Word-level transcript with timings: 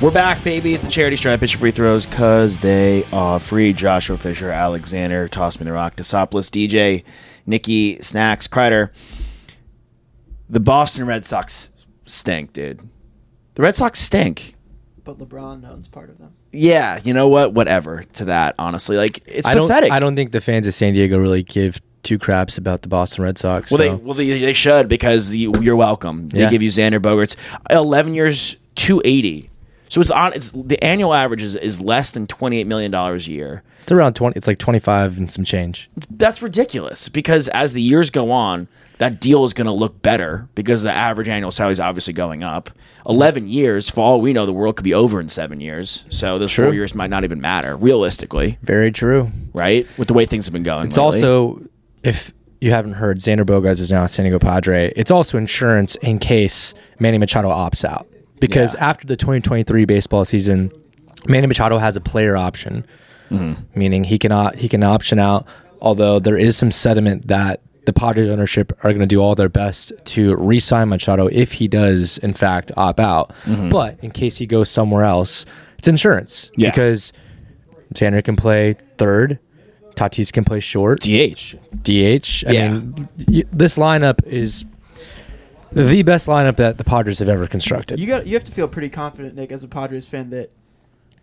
We're 0.00 0.10
back, 0.10 0.42
baby. 0.42 0.72
It's 0.72 0.82
the 0.82 0.88
charity 0.90 1.16
stripe. 1.16 1.40
Pitch 1.40 1.52
your 1.52 1.58
free 1.60 1.72
throws 1.72 2.06
because 2.06 2.56
they 2.58 3.04
are 3.12 3.38
free. 3.38 3.74
Joshua 3.74 4.16
Fisher, 4.16 4.50
Alexander, 4.50 5.28
Toss 5.28 5.60
Me 5.60 5.66
the 5.66 5.72
Rock, 5.72 5.96
Tosopoulos, 5.96 6.48
DJ, 6.48 7.04
Nikki, 7.44 8.00
Snacks, 8.00 8.48
Kreider. 8.48 8.90
The 10.48 10.58
Boston 10.60 11.06
Red 11.06 11.26
Sox 11.26 11.70
stink, 12.06 12.54
dude. 12.54 12.80
The 13.56 13.62
Red 13.62 13.76
Sox 13.76 14.00
stink. 14.00 14.54
But 15.04 15.18
LeBron 15.18 15.68
owns 15.70 15.86
part 15.86 16.08
of 16.08 16.16
them. 16.16 16.32
Yeah, 16.50 16.98
you 17.04 17.12
know 17.12 17.28
what? 17.28 17.52
Whatever 17.52 18.02
to 18.14 18.24
that, 18.26 18.54
honestly. 18.58 18.96
Like, 18.96 19.22
it's 19.26 19.46
I 19.46 19.52
don't. 19.54 19.68
pathetic. 19.68 19.92
I 19.92 20.00
don't 20.00 20.16
think 20.16 20.32
the 20.32 20.40
fans 20.40 20.66
of 20.66 20.72
San 20.72 20.94
Diego 20.94 21.18
really 21.18 21.42
give 21.42 21.78
two 22.02 22.18
craps 22.18 22.56
about 22.56 22.80
the 22.80 22.88
Boston 22.88 23.24
Red 23.24 23.36
Sox. 23.36 23.70
Well, 23.70 23.76
so. 23.76 23.82
they 23.82 23.90
well 24.02 24.14
they, 24.14 24.40
they 24.40 24.52
should 24.54 24.88
because 24.88 25.34
you, 25.34 25.52
you're 25.60 25.76
welcome. 25.76 26.30
They 26.30 26.40
Yeah. 26.40 26.48
give 26.48 26.62
you 26.62 26.70
Xander 26.70 27.00
Bogaerts, 27.00 27.36
eleven 27.68 28.14
years, 28.14 28.56
two 28.76 29.02
eighty. 29.04 29.50
So 29.90 30.00
it's 30.00 30.10
on. 30.10 30.32
It's 30.32 30.50
the 30.52 30.82
annual 30.82 31.12
average 31.12 31.42
is, 31.42 31.56
is 31.56 31.80
less 31.80 32.12
than 32.12 32.26
twenty 32.26 32.58
eight 32.58 32.66
million 32.66 32.90
dollars 32.90 33.26
a 33.28 33.32
year. 33.32 33.62
it's 33.80 33.92
around 33.92 34.14
twenty. 34.14 34.36
It's 34.36 34.46
like 34.46 34.58
twenty 34.58 34.78
five 34.78 35.18
and 35.18 35.30
some 35.30 35.44
change. 35.44 35.90
That's 36.10 36.40
ridiculous 36.40 37.08
because 37.08 37.48
as 37.48 37.72
the 37.72 37.82
years 37.82 38.08
go 38.08 38.30
on, 38.30 38.68
that 38.98 39.20
deal 39.20 39.44
is 39.44 39.52
going 39.52 39.66
to 39.66 39.72
look 39.72 40.00
better 40.00 40.48
because 40.54 40.82
the 40.82 40.92
average 40.92 41.26
annual 41.28 41.50
salary 41.50 41.72
is 41.72 41.80
obviously 41.80 42.12
going 42.12 42.44
up. 42.44 42.70
Eleven 43.04 43.48
years, 43.48 43.90
for 43.90 44.00
all 44.00 44.20
we 44.20 44.32
know, 44.32 44.46
the 44.46 44.52
world 44.52 44.76
could 44.76 44.84
be 44.84 44.94
over 44.94 45.20
in 45.20 45.28
seven 45.28 45.60
years. 45.60 46.04
So 46.08 46.38
those 46.38 46.52
four 46.52 46.72
years 46.72 46.94
might 46.94 47.10
not 47.10 47.24
even 47.24 47.40
matter 47.40 47.76
realistically, 47.76 48.58
Very 48.62 48.92
true. 48.92 49.30
right? 49.54 49.86
With 49.98 50.06
the 50.06 50.14
way 50.14 50.24
things 50.24 50.46
have 50.46 50.52
been 50.52 50.62
going. 50.62 50.86
It's 50.86 50.96
lately. 50.98 51.22
also 51.22 51.62
if 52.04 52.32
you 52.60 52.70
haven't 52.70 52.92
heard, 52.92 53.18
Xander 53.18 53.44
Bogaerts 53.44 53.80
is 53.80 53.90
now 53.90 54.04
a 54.04 54.08
San 54.08 54.24
Diego 54.24 54.38
Padre. 54.38 54.92
It's 54.94 55.10
also 55.10 55.38
insurance 55.38 55.96
in 55.96 56.18
case 56.18 56.74
Manny 56.98 57.18
Machado 57.18 57.48
opts 57.48 57.84
out 57.84 58.06
because 58.40 58.74
Yeah. 58.74 58.88
after 58.88 59.06
the 59.06 59.16
2023 59.16 59.84
baseball 59.84 60.24
season, 60.24 60.70
Manny 61.26 61.46
Machado 61.46 61.78
has 61.78 61.96
a 61.96 62.00
player 62.00 62.36
option, 62.36 62.84
Mm-hmm. 63.30 63.78
meaning 63.78 64.04
he 64.04 64.18
can 64.18 64.50
he 64.56 64.68
can 64.68 64.82
option 64.82 65.18
out. 65.18 65.46
Although 65.80 66.18
there 66.18 66.36
is 66.36 66.56
some 66.56 66.70
sentiment 66.70 67.28
that 67.28 67.60
the 67.86 67.92
Padres 67.92 68.28
ownership 68.28 68.72
are 68.84 68.90
going 68.90 69.00
to 69.00 69.06
do 69.06 69.20
all 69.20 69.34
their 69.34 69.48
best 69.48 69.92
to 70.04 70.34
re-sign 70.36 70.88
Machado 70.90 71.28
if 71.32 71.52
he 71.52 71.66
does 71.68 72.18
in 72.18 72.34
fact 72.34 72.70
opt 72.76 73.00
out. 73.00 73.32
But 73.70 73.98
in 74.02 74.10
case 74.10 74.36
he 74.38 74.46
goes 74.46 74.68
somewhere 74.68 75.04
else, 75.04 75.46
it's 75.78 75.88
insurance 75.88 76.50
Mm-hmm. 76.52 76.60
Yeah. 76.60 76.70
because 76.70 77.12
Tanner 77.94 78.20
can 78.22 78.36
play 78.36 78.74
third. 78.98 79.38
Tatis 79.96 80.32
can 80.32 80.44
play 80.44 80.60
short. 80.60 81.00
DH. 81.00 81.56
DH. 81.82 82.44
I 82.48 82.52
Yeah. 82.52 82.68
mean, 82.72 82.94
this 83.52 83.78
lineup 83.78 84.24
is 84.26 84.64
the 85.72 86.02
best 86.02 86.26
lineup 86.26 86.56
that 86.56 86.78
the 86.78 86.84
Padres 86.84 87.18
have 87.18 87.28
ever 87.28 87.46
constructed. 87.46 87.98
You 88.00 88.06
got 88.06 88.26
you 88.26 88.34
have 88.34 88.44
to 88.44 88.52
feel 88.52 88.68
pretty 88.68 88.88
confident, 88.88 89.34
Nick, 89.34 89.52
as 89.52 89.62
a 89.64 89.68
Padres 89.68 90.06
fan 90.06 90.30
that 90.30 90.50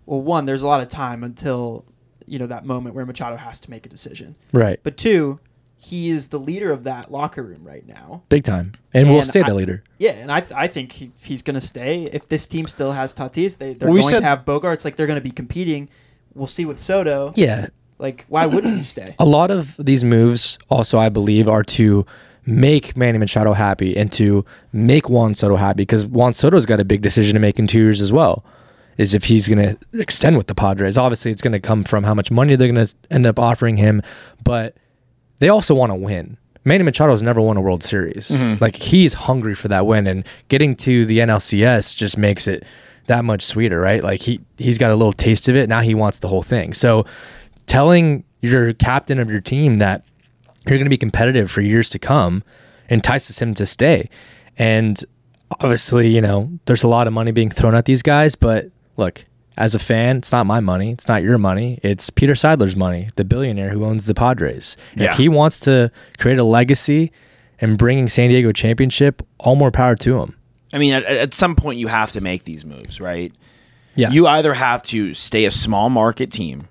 well, 0.06 0.22
one, 0.22 0.46
there's 0.46 0.62
a 0.62 0.68
lot 0.68 0.82
of 0.82 0.90
time 0.90 1.24
until 1.24 1.86
you 2.26 2.40
know 2.40 2.48
that 2.48 2.66
moment 2.66 2.96
where 2.96 3.06
Machado 3.06 3.36
has 3.38 3.60
to 3.62 3.70
make 3.70 3.86
a 3.86 3.90
decision. 3.90 4.36
right. 4.52 4.80
But 4.84 4.98
two, 4.98 5.40
he 5.78 6.10
is 6.10 6.30
the 6.30 6.40
leader 6.40 6.72
of 6.72 6.84
that 6.84 7.12
locker 7.12 7.44
room 7.44 7.64
right 7.64 7.86
now. 7.88 8.24
Big 8.30 8.44
time. 8.44 8.74
And, 8.94 9.10
we'll 9.10 9.24
stay 9.24 9.42
I- 9.42 9.48
the 9.50 9.54
leader. 9.54 9.84
Yeah, 10.00 10.12
and 10.12 10.32
I, 10.32 10.44
I 10.56 10.68
think 10.68 10.92
he, 10.94 11.12
he's 11.22 11.42
going 11.42 11.54
to 11.56 11.62
stay. 11.66 12.06
If 12.12 12.28
this 12.30 12.48
team 12.48 12.66
still 12.66 12.92
has 12.94 13.14
Tatis, 13.14 13.58
they, 13.58 13.74
they're 13.74 13.88
Well, 13.88 13.94
we 13.96 14.02
going 14.02 14.12
said- 14.12 14.20
to 14.22 14.26
have 14.26 14.44
Bogaerts. 14.46 14.84
Like 14.86 14.96
they're 14.96 15.08
going 15.08 15.20
to 15.20 15.24
be 15.24 15.32
competing. 15.32 15.88
We'll 16.34 16.48
see 16.48 16.66
with 16.66 16.80
Soto. 16.80 17.32
Yeah. 17.36 17.68
Like 18.00 18.26
why 18.28 18.46
wouldn't 18.46 18.78
he 18.78 18.84
stay? 18.84 19.16
A 19.20 19.26
lot 19.26 19.50
of 19.52 19.76
these 19.78 20.04
moves 20.04 20.58
also, 20.70 21.00
I 21.00 21.10
believe, 21.10 21.48
are 21.48 21.64
to 21.64 22.06
make 22.48 22.96
Manny 22.96 23.18
Machado 23.18 23.54
happy 23.54 23.96
and 23.96 24.12
to 24.14 24.46
make 24.72 25.10
Juan 25.10 25.36
Soto 25.36 25.58
happy 25.58 25.82
because 25.84 26.06
Juan 26.06 26.34
Soto's 26.34 26.66
got 26.66 26.80
a 26.80 26.86
big 26.86 27.02
decision 27.02 27.34
to 27.34 27.40
make 27.40 27.60
in 27.60 27.68
two 27.68 27.80
years 27.80 28.02
as 28.02 28.12
well. 28.12 28.44
Is 28.98 29.14
if 29.14 29.26
he's 29.26 29.48
going 29.48 29.60
to 29.60 29.78
extend 30.00 30.38
with 30.38 30.48
the 30.48 30.56
Padres. 30.56 30.98
Obviously, 30.98 31.32
it's 31.32 31.42
going 31.42 31.52
to 31.52 31.60
come 31.60 31.84
from 31.84 32.04
how 32.04 32.16
much 32.16 32.32
money 32.32 32.56
they're 32.56 32.72
going 32.72 32.88
to 32.88 32.96
end 33.12 33.28
up 33.28 33.38
offering 33.38 33.78
him, 33.78 34.02
but 34.44 34.76
they 35.38 35.50
also 35.50 35.76
want 35.76 35.92
to 35.92 35.96
win. 35.96 36.36
Manny 36.66 36.84
Machado's 36.84 37.22
never 37.22 37.40
won 37.40 37.58
a 37.58 37.62
World 37.62 37.84
Series. 37.84 38.32
Mm-hmm. 38.32 38.62
Like 38.62 38.76
he's 38.76 39.14
hungry 39.14 39.54
for 39.54 39.68
that 39.68 39.86
win, 39.86 40.08
and 40.08 40.26
getting 40.48 40.76
to 40.78 41.06
the 41.06 41.20
NLCS 41.20 41.96
just 41.96 42.18
makes 42.18 42.48
it 42.48 42.66
that 43.06 43.24
much 43.24 43.44
sweeter, 43.44 43.80
right? 43.80 44.04
Like 44.04 44.22
he 44.22 44.40
he's 44.58 44.80
got 44.80 44.92
a 44.92 44.96
little 44.96 45.14
taste 45.14 45.48
of 45.48 45.56
it. 45.56 45.70
Now 45.70 45.82
he 45.82 45.94
wants 45.94 46.20
the 46.20 46.28
whole 46.28 46.44
thing. 46.44 46.74
So 46.74 47.06
telling 47.68 48.24
your 48.42 48.74
captain 48.74 49.20
of 49.20 49.30
your 49.30 49.42
team 49.42 49.78
that 49.78 50.04
you're 50.70 50.80
going 50.80 50.86
to 50.86 50.90
be 50.90 50.98
competitive 50.98 51.50
for 51.52 51.62
years 51.62 51.90
to 51.92 52.00
come 52.00 52.44
entices 52.90 53.40
him 53.40 53.54
to 53.56 53.66
stay. 53.66 54.10
And 54.58 55.04
obviously, 55.52 56.10
you 56.10 56.22
know, 56.22 56.52
there's 56.66 56.84
a 56.84 56.88
lot 56.88 57.08
of 57.08 57.14
money 57.14 57.32
being 57.32 57.50
thrown 57.50 57.76
at 57.76 57.86
these 57.86 58.02
guys, 58.02 58.36
but 58.36 58.70
look, 58.96 59.24
as 59.58 59.74
a 59.74 59.80
fan, 59.80 60.18
it's 60.18 60.32
not 60.32 60.46
my 60.46 60.60
money. 60.60 60.92
It's 60.92 61.08
not 61.08 61.24
your 61.24 61.38
money. 61.38 61.80
It's 61.82 62.10
Peter 62.10 62.34
Seidler's 62.34 62.76
money, 62.76 63.10
the 63.16 63.26
billionaire 63.26 63.70
who 63.70 63.86
owns 63.86 64.06
the 64.06 64.14
Padres. 64.14 64.78
Yeah. 64.96 65.12
If 65.12 65.18
he 65.18 65.30
wants 65.30 65.60
to 65.62 65.92
create 66.20 66.38
a 66.38 66.44
legacy 66.44 67.12
and 67.60 67.78
bringing 67.78 68.08
San 68.08 68.30
Diego 68.30 68.52
championship, 68.52 69.26
all 69.40 69.56
more 69.56 69.72
power 69.72 69.96
to 69.96 70.22
him. 70.22 70.36
I 70.74 70.78
mean, 70.78 70.94
at, 70.94 71.04
at 71.06 71.34
some 71.34 71.56
point, 71.56 71.80
you 71.80 71.88
have 71.88 72.12
to 72.12 72.22
make 72.22 72.44
these 72.44 72.66
moves, 72.66 73.02
right? 73.02 73.34
Yeah. 73.96 74.12
You 74.12 74.28
either 74.28 74.54
have 74.54 74.84
to 74.84 75.16
stay 75.16 75.46
a 75.46 75.52
small 75.52 75.90
market 75.90 76.32
team, 76.32 76.68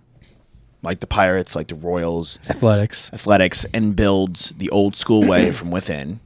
like 0.86 1.00
the 1.00 1.06
Pirates, 1.06 1.54
like 1.54 1.69
the 1.69 1.74
Royals, 1.74 2.38
Athletics. 2.48 3.10
Athletics, 3.12 3.66
and 3.74 3.94
builds 3.94 4.50
the 4.56 4.70
old 4.70 4.97
school 4.97 5.26
way 5.26 5.50
from 5.58 5.70
within, 5.70 6.20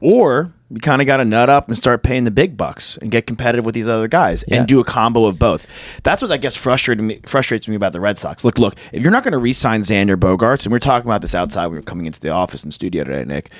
or 0.00 0.52
you 0.68 0.78
kind 0.78 1.00
of 1.02 1.06
got 1.06 1.16
to 1.16 1.24
nut 1.24 1.48
up 1.50 1.66
and 1.68 1.76
start 1.76 2.02
paying 2.04 2.24
the 2.24 2.30
big 2.30 2.56
bucks 2.56 2.96
and 2.98 3.10
get 3.10 3.26
competitive 3.26 3.64
with 3.64 3.74
these 3.74 3.88
other 3.88 4.06
guys 4.06 4.44
Yeah. 4.46 4.58
and 4.58 4.68
do 4.68 4.78
a 4.80 4.84
combo 4.84 5.24
of 5.24 5.38
both. 5.38 5.66
That's 6.04 6.22
what 6.22 6.30
I 6.30 6.36
guess 6.36 6.54
frustrated 6.56 7.04
me, 7.04 7.20
frustrates 7.26 7.66
me 7.66 7.74
about 7.74 7.92
the 7.92 8.00
Red 8.00 8.18
Sox. 8.18 8.44
Look, 8.44 8.58
look, 8.58 8.74
if 8.92 9.02
you're 9.02 9.10
not 9.10 9.24
going 9.24 9.32
to 9.32 9.38
re-sign 9.38 9.80
Xander 9.80 10.16
Bogaerts, 10.16 10.64
and 10.66 10.72
we 10.72 10.76
are 10.76 10.80
talking 10.80 11.08
about 11.08 11.22
this 11.22 11.34
outside 11.34 11.66
we 11.68 11.76
were 11.76 11.82
coming 11.82 12.06
into 12.06 12.20
the 12.20 12.28
office 12.28 12.62
and 12.62 12.72
studio 12.72 13.02
today, 13.02 13.24
Nick. 13.24 13.50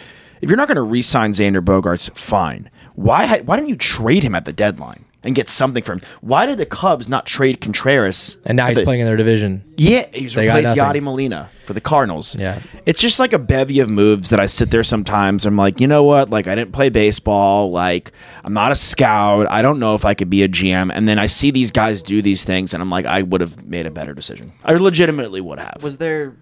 If 0.41 0.49
you're 0.49 0.57
not 0.57 0.69
going 0.69 0.77
to 0.77 0.83
re-sign 0.83 1.33
Xander 1.33 1.61
Bogaerts, 1.65 2.17
fine. 2.17 2.71
Why? 2.95 3.41
Why 3.41 3.57
didn't 3.57 3.69
you 3.71 3.77
trade 3.77 4.23
him 4.23 4.35
at 4.35 4.45
the 4.45 4.53
deadline 4.53 5.05
and 5.23 5.35
get 5.35 5.49
something 5.49 5.83
from 5.83 5.99
him? 6.01 6.09
Why 6.21 6.47
did 6.47 6.59
the 6.59 6.67
Cubs 6.67 7.09
not 7.09 7.27
trade 7.27 7.61
Contreras? 7.61 8.37
And 8.47 8.57
now 8.57 8.69
he's 8.69 8.79
the- 8.79 8.85
playing 8.85 9.01
in 9.01 9.07
their 9.07 9.17
division. 9.17 9.65
yeah, 9.77 10.07
he's 10.13 10.35
They 10.35 10.47
replaced. 10.47 10.77
Yadi 10.77 11.01
Molina 11.03 11.49
for 11.67 11.73
the 11.75 11.81
Cardinals. 11.81 12.37
Yeah. 12.37 12.59
It's 12.87 13.01
just 13.01 13.19
like 13.21 13.33
a 13.33 13.39
bevy 13.39 13.81
of 13.81 13.89
moves 13.91 14.31
that 14.31 14.41
I 14.41 14.47
sit 14.47 14.71
there 14.71 14.83
sometimes. 14.85 15.47
I'm 15.47 15.57
like, 15.57 15.81
you 15.81 15.87
know 15.87 16.03
what? 16.05 16.31
Like, 16.31 16.47
I 16.49 16.55
didn't 16.55 16.73
play 16.73 16.89
baseball. 16.89 17.71
Like, 17.71 18.13
I'm 18.45 18.53
not 18.53 18.73
a 18.73 18.75
scout. 18.75 19.47
I 19.51 19.63
don't 19.63 19.79
know 19.79 19.95
if 19.95 20.05
I 20.05 20.15
could 20.15 20.31
be 20.31 20.43
a 20.43 20.49
GM. 20.49 20.91
And 20.95 21.07
then 21.09 21.19
I 21.19 21.27
see 21.27 21.51
these 21.51 21.71
guys 21.71 22.03
do 22.03 22.23
these 22.23 22.45
things, 22.45 22.75
and 22.75 22.83
I'm 22.83 22.91
like, 22.91 23.07
I 23.07 23.23
would 23.23 23.41
have 23.41 23.65
made 23.67 23.87
a 23.87 23.91
better 23.91 24.15
decision. 24.15 24.53
I 24.65 24.73
legitimately 24.75 25.41
would 25.41 25.59
have. 25.59 25.83
Was 25.83 25.99
there 25.99 26.35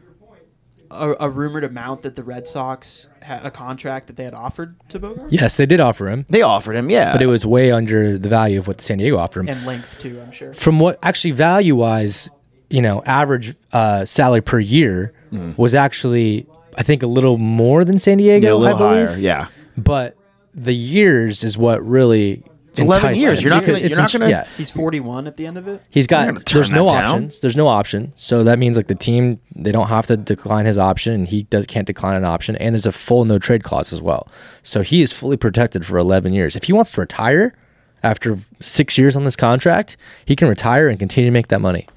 a, 0.91 1.15
a 1.21 1.31
rumored 1.31 1.65
amount 1.65 2.03
that 2.03 2.17
the 2.17 2.23
Red 2.23 2.49
Sox 2.49 3.09
had 3.23 3.45
a 3.45 3.51
contract 3.51 4.07
that 4.07 4.17
they 4.17 4.25
had 4.25 4.35
offered 4.35 4.77
to 4.91 4.99
Bogart? 4.99 5.33
Yes, 5.33 5.57
they 5.57 5.67
did 5.67 5.81
offer 5.81 6.09
him, 6.09 6.27
they 6.29 6.43
offered 6.43 6.77
him, 6.77 6.91
yeah. 6.91 7.13
but 7.13 7.23
it 7.23 7.27
was 7.27 7.45
way 7.47 7.71
under 7.71 8.19
the 8.19 8.29
value 8.29 8.59
of 8.59 8.67
what 8.67 8.79
the 8.79 8.85
San 8.85 8.99
Diego 8.99 9.19
offered 9.19 9.49
him. 9.49 9.57
And 9.57 9.67
length 9.67 9.99
too, 9.99 10.21
I'm 10.21 10.33
sure. 10.33 10.55
from 10.55 10.79
what 10.79 10.99
actually 11.03 11.33
value 11.33 11.75
wise, 11.75 12.31
you 12.71 12.83
know, 12.83 13.03
average 13.05 13.55
uh, 13.73 14.05
salary 14.05 14.43
per 14.43 14.59
year 14.59 15.15
was 15.57 15.75
actually, 15.75 16.47
I 16.77 16.83
think, 16.83 17.03
a 17.03 17.07
little 17.07 17.37
more 17.39 17.85
than 17.85 17.99
San 17.99 18.19
Diego. 18.19 18.47
Yeah, 18.47 18.55
a 18.55 18.57
little 18.57 18.77
I 18.77 18.79
believe. 18.79 19.09
higher. 19.09 19.19
Yeah. 19.19 19.49
But 19.77 20.17
the 20.55 20.75
years 20.75 21.45
is 21.45 21.59
what 21.59 21.87
really. 21.87 22.45
It's 22.79 22.85
11 22.87 23.03
enticed 23.11 23.21
years. 23.21 23.43
You're 23.43 23.51
not 23.55 23.65
gonna- 23.65 23.79
it's 23.79 23.89
you're 23.91 23.99
not 23.99 24.13
gonna- 24.13 24.29
Yeah, 24.29 24.45
He's 24.57 24.71
41 24.71 25.27
at 25.27 25.37
the 25.37 25.47
end 25.47 25.57
of 25.59 25.69
it. 25.69 25.83
he's 25.91 26.07
got. 26.07 26.45
There's 26.47 26.71
no 26.71 26.85
that 26.87 26.93
down. 26.93 27.05
options. 27.05 27.41
There's 27.41 27.57
no 27.57 27.69
option. 27.69 28.13
So 28.17 28.45
that 28.45 28.59
means 28.59 28.77
like 28.77 28.87
the 28.89 28.95
team, 28.95 29.39
they 29.55 29.73
don't 29.73 29.89
have 29.89 30.07
to 30.07 30.17
decline 30.17 30.67
his 30.67 30.79
option, 30.79 31.13
and 31.13 31.29
he 31.29 31.43
does 31.45 31.67
can't 31.67 31.87
decline 31.87 32.17
an 32.17 32.25
option. 32.25 32.57
And 32.57 32.75
there's 32.75 32.87
a 32.87 32.93
full 32.93 33.25
no 33.25 33.39
trade 33.39 33.63
clause 33.65 33.93
as 33.93 34.01
well. 34.03 34.29
So 34.63 34.83
he 34.83 35.03
is 35.03 35.13
fully 35.13 35.37
protected 35.37 35.85
for 35.87 35.99
11 35.99 36.33
years. 36.33 36.57
If 36.57 36.65
he 36.65 36.73
wants 36.73 36.93
to 36.93 37.01
retire 37.01 37.55
After 38.01 38.39
six 38.61 38.97
years 38.97 39.17
on 39.17 39.25
this 39.25 39.35
contract, 39.35 39.97
he 40.25 40.37
can 40.37 40.49
retire 40.49 40.89
and 40.89 41.01
continue 41.01 41.29
to 41.29 41.33
make 41.33 41.49
that 41.49 41.61
money. 41.61 41.89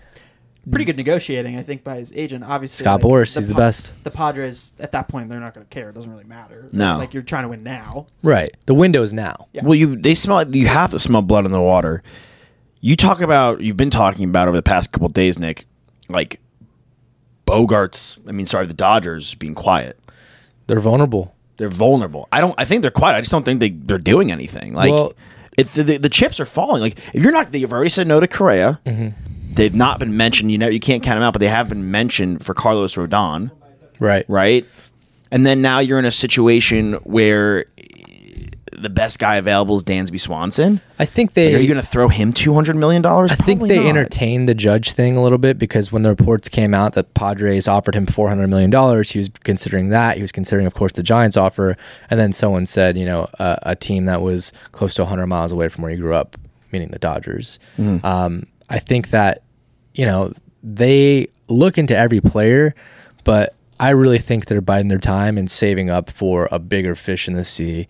Pretty 0.70 0.86
good 0.86 0.98
negotiating, 0.98 1.58
I 1.58 1.64
think, 1.64 1.84
by 1.84 1.98
his 1.98 2.14
agent. 2.14 2.44
Obviously, 2.44 2.84
Scott 2.84 3.02
Boras, 3.02 3.36
he's 3.36 3.48
the 3.48 3.56
best. 3.56 3.94
The 4.04 4.12
Padres 4.12 4.74
at 4.80 4.92
that 4.92 5.08
point, 5.08 5.28
they're 5.28 5.40
not 5.40 5.56
going 5.56 5.66
to 5.66 5.70
care. 5.70 5.90
It 5.90 5.94
doesn't 5.94 6.12
really 6.12 6.24
matter. 6.24 6.70
No. 6.72 6.98
like 7.00 7.16
you're 7.16 7.24
trying 7.24 7.44
to 7.44 7.50
win 7.50 7.64
now. 7.64 8.06
Right. 8.22 8.56
The 8.68 8.76
window 8.76 9.02
is 9.02 9.12
now. 9.12 9.48
Yeah. 9.54 9.64
Well, 9.64 9.74
you 9.74 9.96
they 9.96 10.14
smell. 10.14 10.48
You 10.56 10.68
have 10.68 10.92
to 10.92 11.00
smell 11.00 11.24
blood 11.24 11.46
in 11.48 11.52
the 11.52 11.62
water. 11.62 12.04
You 12.80 12.96
talk 12.96 13.22
about. 13.22 13.62
You've 13.62 13.78
been 13.78 13.90
talking 13.90 14.26
about 14.26 14.48
over 14.50 14.56
the 14.58 14.62
past 14.62 14.92
couple 14.92 15.10
days, 15.10 15.40
Nick. 15.40 15.66
Like 16.10 16.40
Bogaerts. 17.48 18.20
I 18.28 18.32
mean, 18.32 18.46
sorry, 18.46 18.68
the 18.68 18.74
Dodgers 18.76 19.34
being 19.36 19.56
quiet. 19.56 20.00
They're 20.68 20.80
vulnerable. 20.80 21.34
They're 21.58 21.70
vulnerable. 21.70 22.28
I 22.32 22.40
don't. 22.40 22.54
I 22.58 22.66
think 22.66 22.82
they're 22.84 22.92
quiet. 22.92 23.16
I 23.16 23.22
just 23.22 23.32
don't 23.32 23.44
think 23.44 23.60
they 23.60 23.70
they're 23.72 23.98
doing 23.98 24.32
anything. 24.32 24.74
Like 24.74 24.94
Well- 24.94 25.14
it, 25.58 25.68
the, 25.70 25.84
the 25.84 25.98
the 25.98 26.10
chips 26.10 26.40
are 26.40 26.46
falling. 26.46 26.82
Like 26.82 26.98
if 27.14 27.22
you're 27.24 27.34
not, 27.34 27.52
they've 27.52 27.72
already 27.72 27.90
said 27.90 28.08
no 28.08 28.20
to 28.20 28.28
Correa. 28.28 28.80
Mm-hmm. 28.86 29.10
They've 29.54 29.76
not 29.76 30.00
been 30.00 30.16
mentioned. 30.16 30.52
You 30.52 30.58
know, 30.58 30.68
you 30.68 30.80
can't 30.80 31.04
count 31.04 31.18
them 31.18 31.24
out, 31.24 31.34
but 31.34 31.40
they 31.40 31.50
have 31.50 31.70
been 31.70 31.92
mentioned 31.92 32.44
for 32.44 32.54
Carlos 32.54 32.96
Rodon. 32.96 33.52
Right. 34.00 34.26
right? 34.28 34.66
And 35.32 35.46
then 35.46 35.62
now 35.62 35.80
you're 35.80 36.00
in 36.00 36.06
a 36.06 36.12
situation 36.12 36.94
where 37.04 37.66
the 38.82 38.90
best 38.90 39.20
guy 39.20 39.36
available 39.36 39.76
is 39.76 39.84
Dansby 39.84 40.20
Swanson. 40.20 40.82
I 40.98 41.06
think 41.06 41.34
they 41.34 41.54
Are 41.54 41.60
you 41.60 41.68
going 41.68 41.80
to 41.80 41.86
throw 41.86 42.08
him 42.08 42.34
two 42.34 42.54
hundred 42.54 42.78
million 42.78 43.02
dollars? 43.02 43.32
I 43.32 43.36
think 43.36 43.68
they 43.68 43.88
entertained 43.88 44.50
the 44.50 44.56
judge 44.56 44.94
thing 44.94 45.16
a 45.18 45.24
little 45.24 45.38
bit 45.38 45.58
because 45.58 45.92
when 45.92 46.02
the 46.02 46.10
reports 46.10 46.50
came 46.50 46.74
out 46.74 46.94
that 46.94 47.14
Padres 47.14 47.68
offered 47.68 47.96
him 47.96 48.06
four 48.06 48.28
hundred 48.28 48.48
million 48.48 48.70
dollars, 48.70 49.12
he 49.12 49.20
was 49.20 49.30
considering 49.44 49.90
that. 49.90 50.16
He 50.18 50.22
was 50.22 50.32
considering, 50.32 50.66
of 50.66 50.74
course, 50.74 50.94
the 50.94 51.04
Giants 51.04 51.38
offer, 51.38 51.78
and 52.10 52.20
then 52.20 52.34
someone 52.34 52.66
said, 52.66 52.98
you 52.98 53.06
know, 53.06 53.28
a, 53.40 53.60
a 53.64 53.76
team 53.76 54.06
that 54.06 54.22
was 54.22 54.52
close 54.72 54.96
to 54.96 55.06
hundred 55.06 55.28
miles 55.28 55.52
away 55.52 55.70
from 55.70 55.84
where 55.84 55.92
he 55.92 55.98
grew 55.98 56.16
up, 56.16 56.38
meaning 56.72 56.90
the 56.90 57.00
Dodgers. 57.00 57.60
Um, 57.78 58.48
I 58.72 58.80
think 58.80 59.10
that 59.10 59.44
you 59.94 60.06
know 60.06 60.34
they 60.64 61.28
look 61.48 61.78
into 61.78 61.96
every 61.96 62.22
player, 62.22 62.74
but 63.24 63.54
I 63.80 63.90
really 63.90 64.20
think 64.20 64.46
they're 64.46 64.62
biding 64.62 64.88
their 64.88 64.98
time 64.98 65.38
and 65.38 65.50
saving 65.52 65.90
up 65.90 66.10
for 66.10 66.48
a 66.52 66.60
bigger 66.60 66.96
fish 66.96 67.28
in 67.28 67.34
the 67.34 67.44
sea 67.44 67.88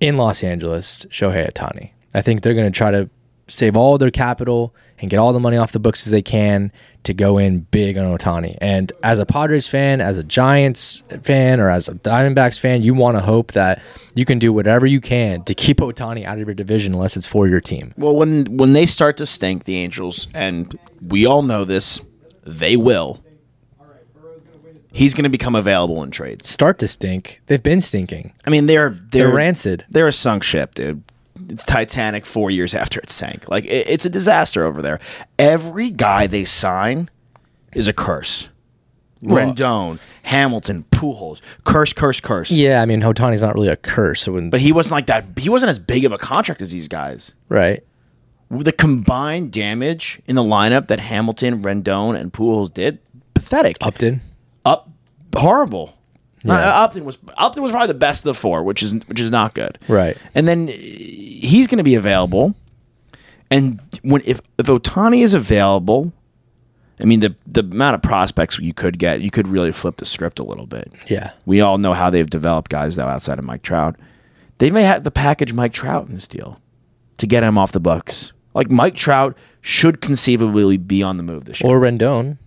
in 0.00 0.16
Los 0.16 0.44
Angeles, 0.44 1.06
Shohei 1.06 1.50
Ohtani. 1.50 1.90
I 2.14 2.20
think 2.20 2.42
they're 2.42 2.54
going 2.54 2.70
to 2.70 2.76
try 2.76 2.90
to 2.90 3.08
save 3.46 3.76
all 3.76 3.98
their 3.98 4.10
capital 4.10 4.74
and 4.98 5.10
get 5.10 5.18
all 5.18 5.32
the 5.32 5.40
money 5.40 5.56
off 5.56 5.72
the 5.72 5.78
books 5.78 6.06
as 6.06 6.10
they 6.10 6.22
can 6.22 6.72
to 7.02 7.12
go 7.12 7.36
in 7.36 7.60
big 7.60 7.98
on 7.98 8.06
Ohtani. 8.16 8.56
And 8.60 8.92
as 9.02 9.18
a 9.18 9.26
Padres 9.26 9.66
fan, 9.66 10.00
as 10.00 10.16
a 10.16 10.24
Giants 10.24 11.02
fan, 11.22 11.60
or 11.60 11.68
as 11.68 11.88
a 11.88 11.94
Diamondbacks 11.94 12.58
fan, 12.58 12.82
you 12.82 12.94
want 12.94 13.16
to 13.18 13.22
hope 13.22 13.52
that 13.52 13.82
you 14.14 14.24
can 14.24 14.38
do 14.38 14.52
whatever 14.52 14.86
you 14.86 15.00
can 15.00 15.44
to 15.44 15.54
keep 15.54 15.78
Ohtani 15.78 16.24
out 16.24 16.38
of 16.38 16.46
your 16.46 16.54
division 16.54 16.94
unless 16.94 17.16
it's 17.16 17.26
for 17.26 17.46
your 17.46 17.60
team. 17.60 17.92
Well, 17.98 18.16
when 18.16 18.44
when 18.56 18.72
they 18.72 18.86
start 18.86 19.16
to 19.18 19.26
stink, 19.26 19.64
the 19.64 19.76
Angels, 19.76 20.28
and 20.32 20.78
we 21.02 21.26
all 21.26 21.42
know 21.42 21.64
this, 21.64 22.00
they 22.44 22.76
will. 22.76 23.20
He's 24.92 25.12
going 25.12 25.24
to 25.24 25.28
become 25.28 25.56
available 25.56 26.04
in 26.04 26.12
trades. 26.12 26.48
Start 26.48 26.78
to 26.78 26.86
stink. 26.86 27.42
They've 27.48 27.60
been 27.62 27.80
stinking. 27.80 28.32
I 28.46 28.50
mean, 28.50 28.66
they're 28.66 28.90
they're, 28.90 29.26
They're 29.26 29.34
rancid. 29.34 29.84
They're 29.90 30.06
a 30.06 30.12
sunk 30.12 30.44
ship, 30.44 30.74
dude. 30.76 31.02
It's 31.48 31.64
Titanic 31.64 32.24
four 32.26 32.50
years 32.50 32.74
after 32.74 33.00
it 33.00 33.10
sank. 33.10 33.48
Like 33.48 33.64
it, 33.64 33.88
it's 33.88 34.04
a 34.04 34.10
disaster 34.10 34.64
over 34.64 34.80
there. 34.82 35.00
Every 35.38 35.90
guy 35.90 36.26
they 36.26 36.44
sign 36.44 37.10
is 37.74 37.88
a 37.88 37.92
curse. 37.92 38.50
Rendon, 39.22 39.98
Hamilton, 40.22 40.84
Pujols, 40.90 41.40
curse, 41.64 41.92
curse, 41.94 42.20
curse. 42.20 42.50
Yeah, 42.50 42.82
I 42.82 42.86
mean, 42.86 43.00
Ohtani's 43.00 43.40
not 43.40 43.54
really 43.54 43.68
a 43.68 43.76
curse. 43.76 44.20
So 44.22 44.32
when, 44.32 44.50
But 44.50 44.60
he 44.60 44.70
wasn't 44.70 44.92
like 44.92 45.06
that. 45.06 45.24
He 45.38 45.48
wasn't 45.48 45.70
as 45.70 45.78
big 45.78 46.04
of 46.04 46.12
a 46.12 46.18
contract 46.18 46.60
as 46.60 46.72
these 46.72 46.88
guys. 46.88 47.34
right. 47.48 47.82
The 48.50 48.72
combined 48.72 49.50
damage 49.50 50.20
in 50.26 50.36
the 50.36 50.42
lineup 50.42 50.86
that 50.88 51.00
Hamilton, 51.00 51.62
Rendon, 51.62 52.14
and 52.20 52.32
Pujols 52.32 52.72
did, 52.72 52.98
pathetic. 53.32 53.78
Upton. 53.80 54.20
Up, 54.64 54.90
horrible. 55.34 55.94
Yeah. 56.44 56.82
Upton 56.82 57.04
was 57.04 57.18
Upton 57.38 57.62
was 57.62 57.72
probably 57.72 57.88
the 57.88 57.94
best 57.94 58.20
of 58.20 58.24
the 58.24 58.34
four, 58.34 58.62
which 58.62 58.82
is 58.82 58.94
which 59.06 59.20
is 59.20 59.30
not 59.30 59.54
good. 59.54 59.78
Right. 59.88 60.16
And 60.34 60.46
then 60.46 60.68
uh, 60.68 60.72
he's 60.72 61.66
going 61.66 61.78
to 61.78 61.84
be 61.84 61.94
available. 61.94 62.54
And 63.50 63.80
when 64.02 64.22
if 64.24 64.40
if 64.58 64.66
Ohtani 64.66 65.22
is 65.22 65.32
available, 65.34 66.12
I 67.00 67.04
mean 67.04 67.20
the 67.20 67.34
the 67.46 67.60
amount 67.60 67.94
of 67.94 68.02
prospects 68.02 68.58
you 68.58 68.74
could 68.74 68.98
get, 68.98 69.20
you 69.20 69.30
could 69.30 69.48
really 69.48 69.72
flip 69.72 69.96
the 69.96 70.04
script 70.04 70.38
a 70.38 70.42
little 70.42 70.66
bit. 70.66 70.92
Yeah. 71.08 71.32
We 71.46 71.60
all 71.60 71.78
know 71.78 71.92
how 71.94 72.10
they've 72.10 72.28
developed 72.28 72.70
guys 72.70 72.96
though 72.96 73.06
outside 73.06 73.38
of 73.38 73.44
Mike 73.44 73.62
Trout. 73.62 73.96
They 74.58 74.70
may 74.70 74.82
have 74.82 75.02
to 75.02 75.10
package 75.10 75.52
Mike 75.52 75.72
Trout 75.72 76.06
in 76.08 76.14
this 76.14 76.28
deal 76.28 76.60
to 77.18 77.26
get 77.26 77.42
him 77.42 77.56
off 77.58 77.72
the 77.72 77.80
books. 77.80 78.32
Like 78.54 78.70
Mike 78.70 78.94
Trout 78.94 79.36
should 79.62 80.00
conceivably 80.00 80.76
be 80.76 81.02
on 81.02 81.16
the 81.16 81.22
move 81.22 81.44
this 81.46 81.60
year, 81.60 81.72
Or 81.72 81.80
Rendon. 81.80 82.38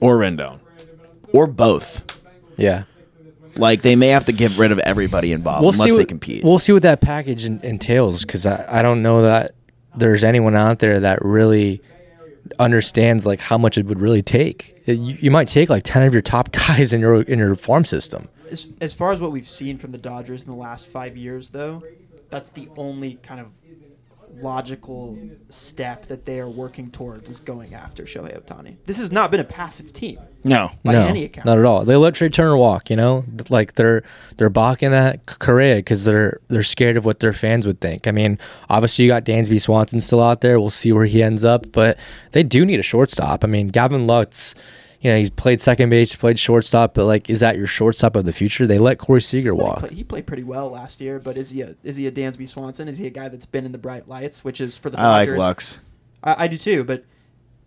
or 0.00 0.16
Rendon, 0.18 0.58
or 1.32 1.46
both. 1.46 2.02
Yeah. 2.56 2.84
Like 3.56 3.82
they 3.82 3.96
may 3.96 4.08
have 4.08 4.26
to 4.26 4.32
get 4.32 4.56
rid 4.56 4.72
of 4.72 4.78
everybody 4.80 5.32
involved 5.32 5.64
unless 5.74 5.90
see 5.90 5.96
they 5.96 6.04
compete. 6.04 6.44
We'll 6.44 6.58
see 6.58 6.72
what 6.72 6.82
that 6.82 7.00
package 7.00 7.44
en- 7.44 7.60
entails 7.62 8.24
because 8.24 8.46
I, 8.46 8.78
I 8.78 8.82
don't 8.82 9.02
know 9.02 9.22
that 9.22 9.52
there's 9.96 10.22
anyone 10.24 10.54
out 10.54 10.78
there 10.78 11.00
that 11.00 11.24
really 11.24 11.82
understands 12.58 13.26
like 13.26 13.40
how 13.40 13.58
much 13.58 13.78
it 13.78 13.86
would 13.86 14.00
really 14.00 14.22
take. 14.22 14.80
It- 14.86 14.98
you, 14.98 15.16
you 15.20 15.30
might 15.30 15.48
take 15.48 15.68
like 15.70 15.82
ten 15.84 16.02
of 16.02 16.12
your 16.12 16.22
top 16.22 16.52
guys 16.68 16.92
in 16.92 17.00
your 17.00 17.22
in 17.22 17.38
your 17.38 17.54
farm 17.54 17.84
system. 17.84 18.28
As, 18.50 18.68
as 18.80 18.94
far 18.94 19.12
as 19.12 19.20
what 19.20 19.30
we've 19.30 19.48
seen 19.48 19.78
from 19.78 19.92
the 19.92 19.98
Dodgers 19.98 20.42
in 20.42 20.48
the 20.48 20.56
last 20.56 20.88
five 20.88 21.16
years, 21.16 21.50
though, 21.50 21.84
that's 22.30 22.50
the 22.50 22.68
only 22.76 23.14
kind 23.14 23.40
of 23.40 23.46
logical 24.42 25.18
step 25.48 26.06
that 26.06 26.24
they 26.24 26.40
are 26.40 26.48
working 26.48 26.90
towards 26.90 27.30
is 27.30 27.40
going 27.40 27.74
after 27.74 28.04
Shohei 28.04 28.40
Ohtani. 28.40 28.76
This 28.86 28.98
has 28.98 29.12
not 29.12 29.30
been 29.30 29.40
a 29.40 29.44
passive 29.44 29.92
team 29.92 30.18
no, 30.44 30.70
by 30.82 30.92
no, 30.92 31.06
any 31.06 31.24
account. 31.24 31.46
not 31.46 31.58
at 31.58 31.64
all. 31.64 31.84
They 31.84 31.96
let 31.96 32.14
Trea 32.14 32.30
Turner 32.30 32.56
walk. 32.56 32.90
You 32.90 32.96
know, 32.96 33.24
like 33.48 33.74
they're 33.74 34.02
they're 34.36 34.50
balking 34.50 34.94
at 34.94 35.26
Correa 35.26 35.76
because 35.76 36.04
they're 36.04 36.40
they're 36.48 36.62
scared 36.62 36.96
of 36.96 37.04
what 37.04 37.20
their 37.20 37.32
fans 37.32 37.66
would 37.66 37.80
think. 37.80 38.06
I 38.06 38.12
mean, 38.12 38.38
obviously 38.68 39.04
you 39.04 39.10
got 39.10 39.24
Dansby 39.24 39.60
Swanson 39.60 40.00
still 40.00 40.22
out 40.22 40.40
there. 40.40 40.58
We'll 40.58 40.70
see 40.70 40.92
where 40.92 41.06
he 41.06 41.22
ends 41.22 41.44
up, 41.44 41.70
but 41.72 41.98
they 42.32 42.42
do 42.42 42.64
need 42.64 42.80
a 42.80 42.84
shortstop. 42.84 43.44
I 43.44 43.46
mean, 43.46 43.68
Gavin 43.68 44.06
Lux. 44.06 44.54
You 45.00 45.10
know, 45.10 45.16
he's 45.16 45.30
played 45.30 45.62
second 45.62 45.88
base, 45.88 46.14
played 46.14 46.38
shortstop, 46.38 46.92
but 46.92 47.06
like, 47.06 47.30
is 47.30 47.40
that 47.40 47.56
your 47.56 47.66
shortstop 47.66 48.16
of 48.16 48.26
the 48.26 48.32
future? 48.34 48.66
They 48.66 48.78
let 48.78 48.98
Corey 48.98 49.22
Seager 49.22 49.54
He, 49.54 49.60
walk. 49.60 49.78
play, 49.78 49.94
he 49.94 50.04
played 50.04 50.26
pretty 50.26 50.42
well 50.42 50.68
last 50.68 51.00
year, 51.00 51.18
but 51.18 51.38
is 51.38 51.50
he 51.50 51.62
a 51.62 51.74
is 51.82 51.96
he 51.96 52.06
a 52.06 52.12
Dansby 52.12 52.46
Swanson? 52.48 52.86
Is 52.86 52.98
he 52.98 53.06
a 53.06 53.10
guy 53.10 53.28
that's 53.28 53.46
been 53.46 53.64
in 53.64 53.72
the 53.72 53.78
bright 53.78 54.08
lights, 54.08 54.44
which 54.44 54.60
is 54.60 54.76
for 54.76 54.90
the 54.90 55.00
I 55.00 55.24
like 55.24 55.30
Lux. 55.30 55.80
I, 56.22 56.44
I 56.44 56.48
do 56.48 56.58
too, 56.58 56.84
but 56.84 57.04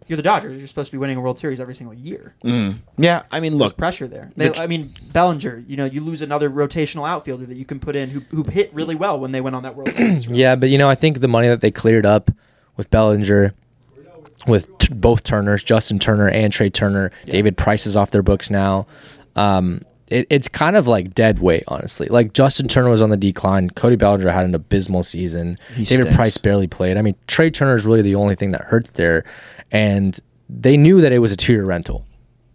you're 0.08 0.18
the 0.18 0.22
Dodgers. 0.24 0.58
You're 0.58 0.68
supposed 0.68 0.92
to 0.92 0.96
be 0.96 1.00
winning 1.00 1.18
a 1.18 1.22
World 1.22 1.40
Series 1.40 1.60
every 1.60 1.76
single 1.76 1.94
year. 1.96 2.36
Mm. 2.44 2.76
Yeah, 2.98 3.24
I 3.32 3.40
mean, 3.40 3.54
There's 3.54 3.72
look, 3.72 3.78
pressure 3.78 4.08
there. 4.08 4.32
They, 4.36 4.50
tr- 4.50 4.62
I 4.62 4.68
mean, 4.68 4.94
Bellinger. 5.12 5.64
You 5.68 5.78
know, 5.78 5.86
you 5.86 6.02
lose 6.02 6.22
another 6.22 6.50
rotational 6.50 7.08
outfielder 7.08 7.46
that 7.46 7.56
you 7.56 7.66
can 7.66 7.80
put 7.80 7.96
in 7.96 8.10
who, 8.10 8.20
who 8.30 8.44
hit 8.44 8.74
really 8.74 8.96
well 8.96 9.20
when 9.20 9.32
they 9.32 9.42
went 9.42 9.56
on 9.56 9.64
that 9.64 9.76
World 9.76 9.96
Series. 9.96 10.28
run. 10.28 10.36
Yeah, 10.36 10.56
but 10.56 10.70
you 10.70 10.78
know, 10.78 10.90
I 10.90 10.96
think 10.96 11.20
the 11.20 11.28
money 11.28 11.48
that 11.48 11.62
they 11.62 11.72
cleared 11.72 12.06
up 12.06 12.30
with 12.76 12.90
Bellinger, 12.90 13.54
with 14.48 14.78
t- 14.78 14.94
both 14.94 15.24
Turners, 15.24 15.64
Justin 15.64 16.00
Turner 16.00 16.30
and 16.30 16.52
Trea 16.52 16.70
Turner, 16.70 17.12
David 17.26 17.58
Price 17.58 17.86
is 17.86 17.96
off 17.96 18.12
their 18.12 18.24
books 18.24 18.50
now. 18.50 18.86
Um, 19.36 19.82
it, 20.08 20.28
it's 20.30 20.48
kind 20.48 20.76
of 20.76 20.88
like 20.88 21.14
dead 21.14 21.40
weight, 21.40 21.64
honestly. 21.68 22.08
Like 22.08 22.34
Justin 22.34 22.68
Turner 22.68 22.90
was 22.90 23.02
on 23.02 23.10
the 23.10 23.18
decline. 23.18 23.70
Cody 23.70 23.96
Bellinger 23.96 24.30
had 24.30 24.46
an 24.46 24.54
abysmal 24.54 25.04
season. 25.04 25.58
He 25.76 25.86
David 25.86 26.04
stinks. 26.04 26.16
Price 26.16 26.38
barely 26.38 26.68
played. 26.68 26.98
I 26.98 27.02
mean, 27.02 27.16
Trea 27.28 27.52
Turner 27.52 27.76
is 27.76 27.86
really 27.86 28.02
the 28.02 28.16
only 28.16 28.36
thing 28.36 28.52
that 28.52 28.66
hurts 28.66 28.92
there, 28.92 29.24
and 29.72 30.20
they 30.50 30.78
knew 30.78 31.02
that 31.02 31.12
it 31.12 31.20
was 31.20 31.32
a 31.32 31.38
two-year 31.38 31.66
rental. 31.66 32.06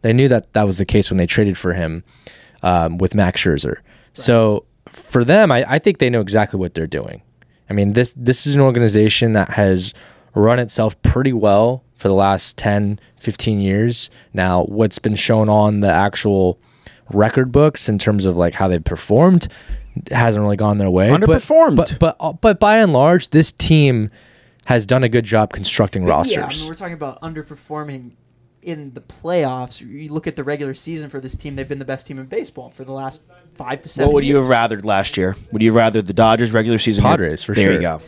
They 0.02 0.12
knew 0.12 0.28
that 0.28 0.52
that 0.52 0.64
was 0.64 0.78
the 0.78 0.86
case 0.86 1.10
when 1.10 1.18
they 1.18 1.26
traded 1.26 1.58
for 1.58 1.72
him 1.72 2.04
um, 2.62 2.98
with 2.98 3.14
Max 3.14 3.42
Scherzer. 3.42 3.78
So 4.12 4.64
for 4.86 5.24
them, 5.24 5.50
I, 5.50 5.64
I 5.68 5.78
think 5.78 5.98
they 5.98 6.10
know 6.10 6.20
exactly 6.20 6.60
what 6.60 6.74
they're 6.74 6.86
doing. 6.86 7.22
I 7.68 7.72
mean, 7.72 7.92
this 7.94 8.14
this 8.16 8.46
is 8.46 8.54
an 8.54 8.60
organization 8.60 9.32
that 9.32 9.50
has 9.50 9.94
run 10.38 10.58
itself 10.58 11.00
pretty 11.02 11.32
well 11.32 11.84
for 11.94 12.08
the 12.08 12.14
last 12.14 12.56
10, 12.56 13.00
15 13.18 13.60
years. 13.60 14.10
Now, 14.32 14.64
what's 14.64 14.98
been 14.98 15.16
shown 15.16 15.48
on 15.48 15.80
the 15.80 15.90
actual 15.90 16.58
record 17.10 17.50
books 17.50 17.88
in 17.88 17.98
terms 17.98 18.24
of 18.24 18.36
like 18.36 18.54
how 18.54 18.68
they 18.68 18.78
performed 18.78 19.48
hasn't 20.10 20.42
really 20.42 20.56
gone 20.56 20.78
their 20.78 20.90
way. 20.90 21.08
Underperformed. 21.08 21.76
But 21.76 21.96
but 21.98 22.18
but, 22.18 22.40
but 22.40 22.60
by 22.60 22.78
and 22.78 22.92
large, 22.92 23.30
this 23.30 23.50
team 23.50 24.10
has 24.66 24.86
done 24.86 25.02
a 25.02 25.08
good 25.08 25.24
job 25.24 25.52
constructing 25.52 26.04
rosters. 26.04 26.36
Yeah, 26.36 26.44
I 26.44 26.48
mean, 26.48 26.68
we're 26.68 26.74
talking 26.74 26.94
about 26.94 27.20
underperforming 27.22 28.12
in 28.62 28.92
the 28.92 29.00
playoffs. 29.00 29.80
You 29.80 30.12
look 30.12 30.26
at 30.26 30.36
the 30.36 30.44
regular 30.44 30.74
season 30.74 31.10
for 31.10 31.20
this 31.20 31.36
team; 31.36 31.56
they've 31.56 31.68
been 31.68 31.78
the 31.78 31.84
best 31.84 32.06
team 32.06 32.18
in 32.18 32.26
baseball 32.26 32.70
for 32.70 32.84
the 32.84 32.92
last 32.92 33.22
five 33.54 33.82
to 33.82 33.88
seven. 33.88 34.08
what 34.08 34.14
would 34.14 34.24
you 34.24 34.36
have 34.36 34.44
years. 34.44 34.54
rathered 34.54 34.84
last 34.84 35.16
year? 35.16 35.36
Would 35.52 35.62
you 35.62 35.74
have 35.74 35.94
rathered 35.94 36.06
the 36.06 36.12
Dodgers 36.12 36.52
regular 36.52 36.78
season? 36.78 37.02
Padres, 37.02 37.42
for 37.42 37.54
there 37.54 37.64
sure. 37.64 37.74
you 37.74 37.80
go. 37.80 38.00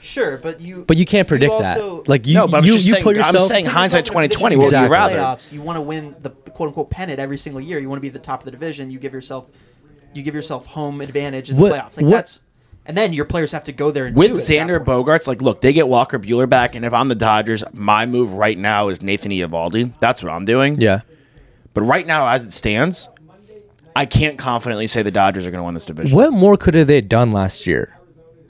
Sure, 0.00 0.38
but 0.38 0.60
you. 0.60 0.84
But 0.86 0.96
you 0.96 1.04
can't 1.04 1.28
predict 1.28 1.52
also- 1.52 1.98
that. 1.98 2.08
Like 2.08 2.26
you, 2.26 2.34
No, 2.34 2.46
but 2.48 2.58
I'm 2.58 2.64
you, 2.64 2.72
just 2.74 2.86
you 2.86 2.92
saying- 2.92 3.04
put 3.04 3.18
I'm 3.18 3.38
saying 3.38 3.66
hindsight 3.66 4.06
yourself 4.08 4.16
in 4.16 4.24
a 4.24 4.28
position 4.28 4.50
2020, 4.50 4.56
where 4.56 4.64
what 4.64 4.72
would 4.72 4.86
you 4.86 4.92
rather? 4.92 5.16
Playoffs, 5.38 5.52
you 5.52 5.60
want 5.62 5.76
to 5.76 5.80
win 5.82 6.14
the 6.22 6.30
quote 6.30 6.68
unquote 6.68 6.90
pennant 6.90 7.18
every 7.20 7.36
single 7.38 7.60
year. 7.60 7.78
You 7.78 7.88
want 7.88 7.98
to 7.98 8.02
be 8.02 8.08
the 8.08 8.18
top 8.18 8.40
of 8.40 8.44
the 8.46 8.50
division. 8.50 8.90
You 8.90 8.98
give 8.98 9.12
yourself, 9.12 9.46
you 10.14 10.22
give 10.22 10.34
yourself 10.34 10.66
home 10.66 11.00
advantage 11.00 11.50
in 11.50 11.56
the 11.56 11.62
What- 11.62 11.72
playoffs. 11.72 11.96
Like 11.96 12.04
what- 12.06 12.10
that's, 12.12 12.40
and 12.86 12.96
then 12.96 13.12
your 13.12 13.26
players 13.26 13.52
have 13.52 13.64
to 13.64 13.72
go 13.72 13.90
there 13.90 14.06
and 14.06 14.16
With 14.16 14.28
do 14.30 14.36
it 14.36 14.40
Xander. 14.40 14.82
Bogaerts, 14.82 15.26
like, 15.28 15.42
look, 15.42 15.60
they 15.60 15.72
get 15.72 15.86
Walker 15.86 16.18
Buehler 16.18 16.48
back, 16.48 16.74
and 16.74 16.84
if 16.84 16.94
I'm 16.94 17.08
the 17.08 17.14
Dodgers, 17.14 17.62
my 17.74 18.06
move 18.06 18.32
right 18.32 18.56
now 18.58 18.88
is 18.88 19.02
Nathan 19.02 19.30
Eovaldi. 19.32 19.92
That's 19.98 20.22
what 20.22 20.32
I'm 20.32 20.44
doing. 20.46 20.80
Yeah. 20.80 21.00
But 21.74 21.82
right 21.82 22.06
now, 22.06 22.26
as 22.28 22.42
it 22.42 22.52
stands, 22.52 23.08
I 23.94 24.06
can't 24.06 24.38
confidently 24.38 24.86
say 24.86 25.02
the 25.02 25.10
Dodgers 25.10 25.46
are 25.46 25.50
going 25.50 25.60
to 25.60 25.64
win 25.64 25.74
this 25.74 25.84
division. 25.84 26.16
What 26.16 26.32
more 26.32 26.56
could 26.56 26.74
have 26.74 26.86
they 26.86 27.00
done 27.00 27.32
last 27.32 27.66
year 27.66 27.96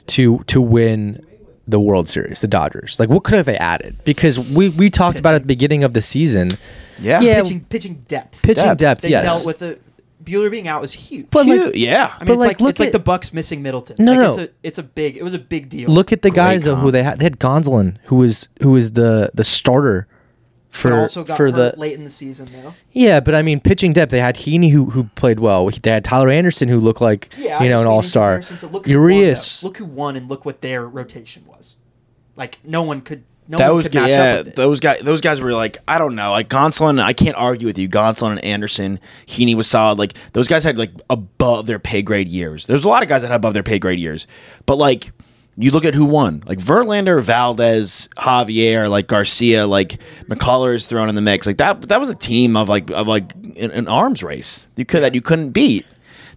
to 0.09 0.39
to 0.47 0.61
win 0.61 1.25
the 1.71 1.81
World 1.81 2.09
Series, 2.09 2.41
the 2.41 2.49
Dodgers? 2.49 2.99
Like 3.01 3.09
what 3.09 3.25
could 3.25 3.35
have 3.35 3.47
they 3.47 3.57
added? 3.59 3.97
Because 4.05 4.39
we 4.39 4.69
we 4.69 4.91
talked 4.91 5.19
about 5.19 5.35
at 5.35 5.43
the 5.43 5.47
beginning 5.47 5.85
of 5.85 5.93
the 5.93 6.03
season. 6.03 6.53
Yeah. 6.99 7.21
Yeah. 7.21 7.43
pitching 7.43 7.65
pitching 7.65 8.05
depth. 8.09 8.43
Pitching 8.43 8.65
Depth. 8.65 8.79
depth, 8.79 9.01
They 9.03 9.11
yes. 9.11 9.25
dealt 9.25 9.47
with 9.47 9.59
the 9.61 9.79
Buehler 10.23 10.51
being 10.51 10.69
out 10.69 10.83
was 10.83 10.93
huge. 10.93 11.29
But, 11.31 11.47
like, 11.47 11.75
yeah. 11.75 12.13
I 12.15 12.19
mean, 12.21 12.27
but, 12.27 12.33
it's 12.35 12.39
like, 12.41 12.49
like, 12.49 12.61
look 12.61 12.71
it's 12.71 12.81
like 12.81 12.93
the 12.93 12.99
Bucks 12.99 13.33
missing 13.33 13.63
Middleton. 13.63 13.97
No, 13.99 14.13
like, 14.13 14.21
no. 14.21 14.29
It's 14.29 14.39
a, 14.39 14.49
it's 14.63 14.79
a 14.79 14.83
big. 14.83 15.17
It 15.17 15.23
was 15.23 15.35
a 15.35 15.39
big 15.39 15.69
deal. 15.69 15.91
Look 15.91 16.13
at 16.13 16.23
the 16.23 16.31
Great 16.31 16.37
guys 16.37 16.65
though, 16.65 16.77
who 16.77 16.91
they 16.91 17.03
had. 17.03 17.19
They 17.19 17.25
had 17.25 17.39
Gonzalez, 17.39 17.95
who 18.05 18.17
was 18.17 18.49
who 18.61 18.71
was 18.73 18.93
the 18.93 19.31
the 19.35 19.45
starter 19.45 20.07
But 20.73 20.79
for 20.79 20.95
also 20.95 21.25
got 21.25 21.37
for 21.37 21.47
hurt 21.47 21.75
the 21.75 21.75
late 21.77 21.95
in 21.95 22.05
the 22.05 22.11
season 22.11 22.49
though. 22.53 22.75
yeah. 22.93 23.21
But 23.21 23.35
I 23.35 23.43
mean, 23.43 23.61
pitching 23.61 23.93
depth. 23.93 24.11
They 24.11 24.21
had 24.21 24.37
Heaney, 24.37 24.71
who 24.71 24.87
who 24.91 25.05
played 25.17 25.41
well. 25.41 25.69
They 25.69 25.91
had 25.91 26.05
Tyler 26.05 26.29
Anderson, 26.31 26.69
who 26.69 26.79
looked 26.79 27.01
like 27.01 27.29
Yeah, 27.37 27.63
you 27.63 27.69
know 27.69 27.81
an 27.81 27.87
all 27.87 28.03
star. 28.03 28.41
comparison 28.41 28.59
to 28.59 28.67
look 28.69 28.87
who 28.87 28.93
won, 28.93 29.03
Urias. 29.11 29.63
Look 29.65 29.79
who 29.79 29.85
won 29.85 30.17
and 30.17 30.29
look 30.29 30.45
what 30.45 30.61
their 30.61 30.87
rotation 30.87 31.45
was. 31.47 31.77
Like 32.37 32.59
no 32.65 32.83
one 32.83 33.01
could. 33.01 33.25
No 33.49 33.57
one 33.59 33.67
those 33.67 33.85
could 33.87 33.95
match 33.95 34.03
guys, 34.05 34.11
yeah, 34.11 34.23
up 34.33 34.39
with 34.39 34.47
it. 34.49 34.55
those 34.57 34.79
guys, 34.79 35.01
those 35.03 35.21
guys 35.21 35.41
were 35.41 35.53
like, 35.53 35.79
I 35.89 35.99
don't 35.99 36.15
know, 36.15 36.31
like 36.31 36.49
Gonsolin. 36.49 37.03
I 37.03 37.13
can't 37.15 37.35
argue 37.37 37.67
with 37.67 37.79
you. 37.79 37.89
Gonsolin 37.89 38.31
and 38.31 38.45
Anderson, 38.45 39.01
Heaney 39.27 39.57
was 39.57 39.67
solid. 39.67 39.99
Like 39.99 40.15
those 40.35 40.47
guys 40.47 40.63
had 40.63 40.79
like 40.79 40.93
above 41.11 41.67
their 41.67 41.81
pay 41.81 42.01
grade 42.01 42.29
years. 42.29 42.67
There's 42.67 42.85
a 42.85 42.89
lot 42.89 43.03
of 43.03 43.09
guys 43.09 43.23
that 43.23 43.29
had 43.29 43.35
above 43.35 43.55
their 43.55 43.65
pay 43.65 43.81
grade 43.81 43.99
years, 43.99 44.29
but 44.67 44.77
like 44.77 45.11
you 45.57 45.71
look 45.71 45.85
at 45.85 45.95
who 45.95 46.05
won, 46.05 46.43
like 46.47 46.59
Verlander, 46.59 47.21
Valdez, 47.23 48.09
Javier, 48.17 48.89
like 48.89 49.07
Garcia, 49.07 49.67
like 49.67 49.99
McCullers 50.29 50.75
is 50.77 50.87
thrown 50.87 51.09
in 51.09 51.15
the 51.15 51.21
mix. 51.23 51.47
Like 51.47 51.59
that, 51.59 51.83
that 51.83 52.01
was 52.01 52.11
a 52.11 52.15
team 52.15 52.57
of 52.57 52.69
like 52.69 52.91
of 52.91 53.07
like 53.07 53.35
an, 53.35 53.71
an 53.71 53.89
arms 53.89 54.23
race 54.23 54.69
you 54.77 54.85
could 54.85 55.03
that 55.03 55.15
you 55.15 55.21
couldn't 55.21 55.51
beat. 55.51 55.87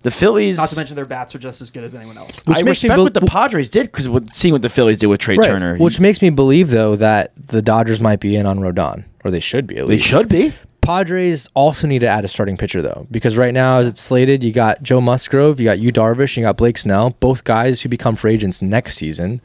The 0.02 0.12
Phillies, 0.12 0.58
Not 0.58 0.68
to 0.70 0.76
mention 0.76 0.98
their 0.98 1.06
bats 1.06 1.34
are 1.34 1.40
just 1.40 1.62
as 1.62 1.72
good 1.72 1.86
as 1.86 1.96
anyone 1.96 2.18
else. 2.18 2.36
Which 2.44 2.58
I 2.58 2.64
makes 2.64 2.84
me 2.84 2.90
respect 2.90 3.00
what 3.00 3.14
the 3.14 3.22
Padres 3.22 3.70
did 3.70 3.84
because 3.90 4.10
seeing 4.34 4.52
what 4.52 4.62
the 4.62 4.68
Phillies 4.70 4.98
did 4.98 5.08
with 5.08 5.22
Trea 5.22 5.38
Right, 5.38 5.48
Turner, 5.48 5.78
which 5.78 6.02
makes 6.02 6.22
me 6.22 6.30
believe 6.30 6.72
though 6.72 6.98
that 6.98 7.32
the 7.38 7.62
Dodgers 7.62 8.02
might 8.02 8.20
be 8.20 8.36
in 8.36 8.46
on 8.46 8.60
Rodon, 8.60 9.06
or 9.24 9.32
they 9.32 9.40
should 9.40 9.66
be 9.66 9.78
at 9.78 9.88
they 9.88 10.00
should 10.00 10.28
be. 10.28 10.52
Padres 10.84 11.48
also 11.54 11.88
need 11.88 12.00
to 12.00 12.08
add 12.08 12.26
a 12.26 12.28
starting 12.28 12.58
pitcher 12.58 12.82
though, 12.82 13.08
because 13.10 13.38
right 13.38 13.54
now 13.54 13.78
as 13.78 13.88
it's 13.88 14.02
slated, 14.02 14.44
you 14.44 14.52
got 14.52 14.84
Joe 14.84 15.00
Musgrove, 15.02 15.60
you 15.60 15.66
got 15.66 15.80
you 15.80 15.92
Darvish, 15.92 16.36
you 16.36 16.44
got 16.44 16.58
Blake 16.58 16.78
Snell, 16.78 17.12
both 17.20 17.44
guys 17.44 17.82
who 17.82 17.90
become 17.90 18.16
free 18.16 18.34
agents 18.34 18.62
next 18.62 18.96
season. 18.96 19.42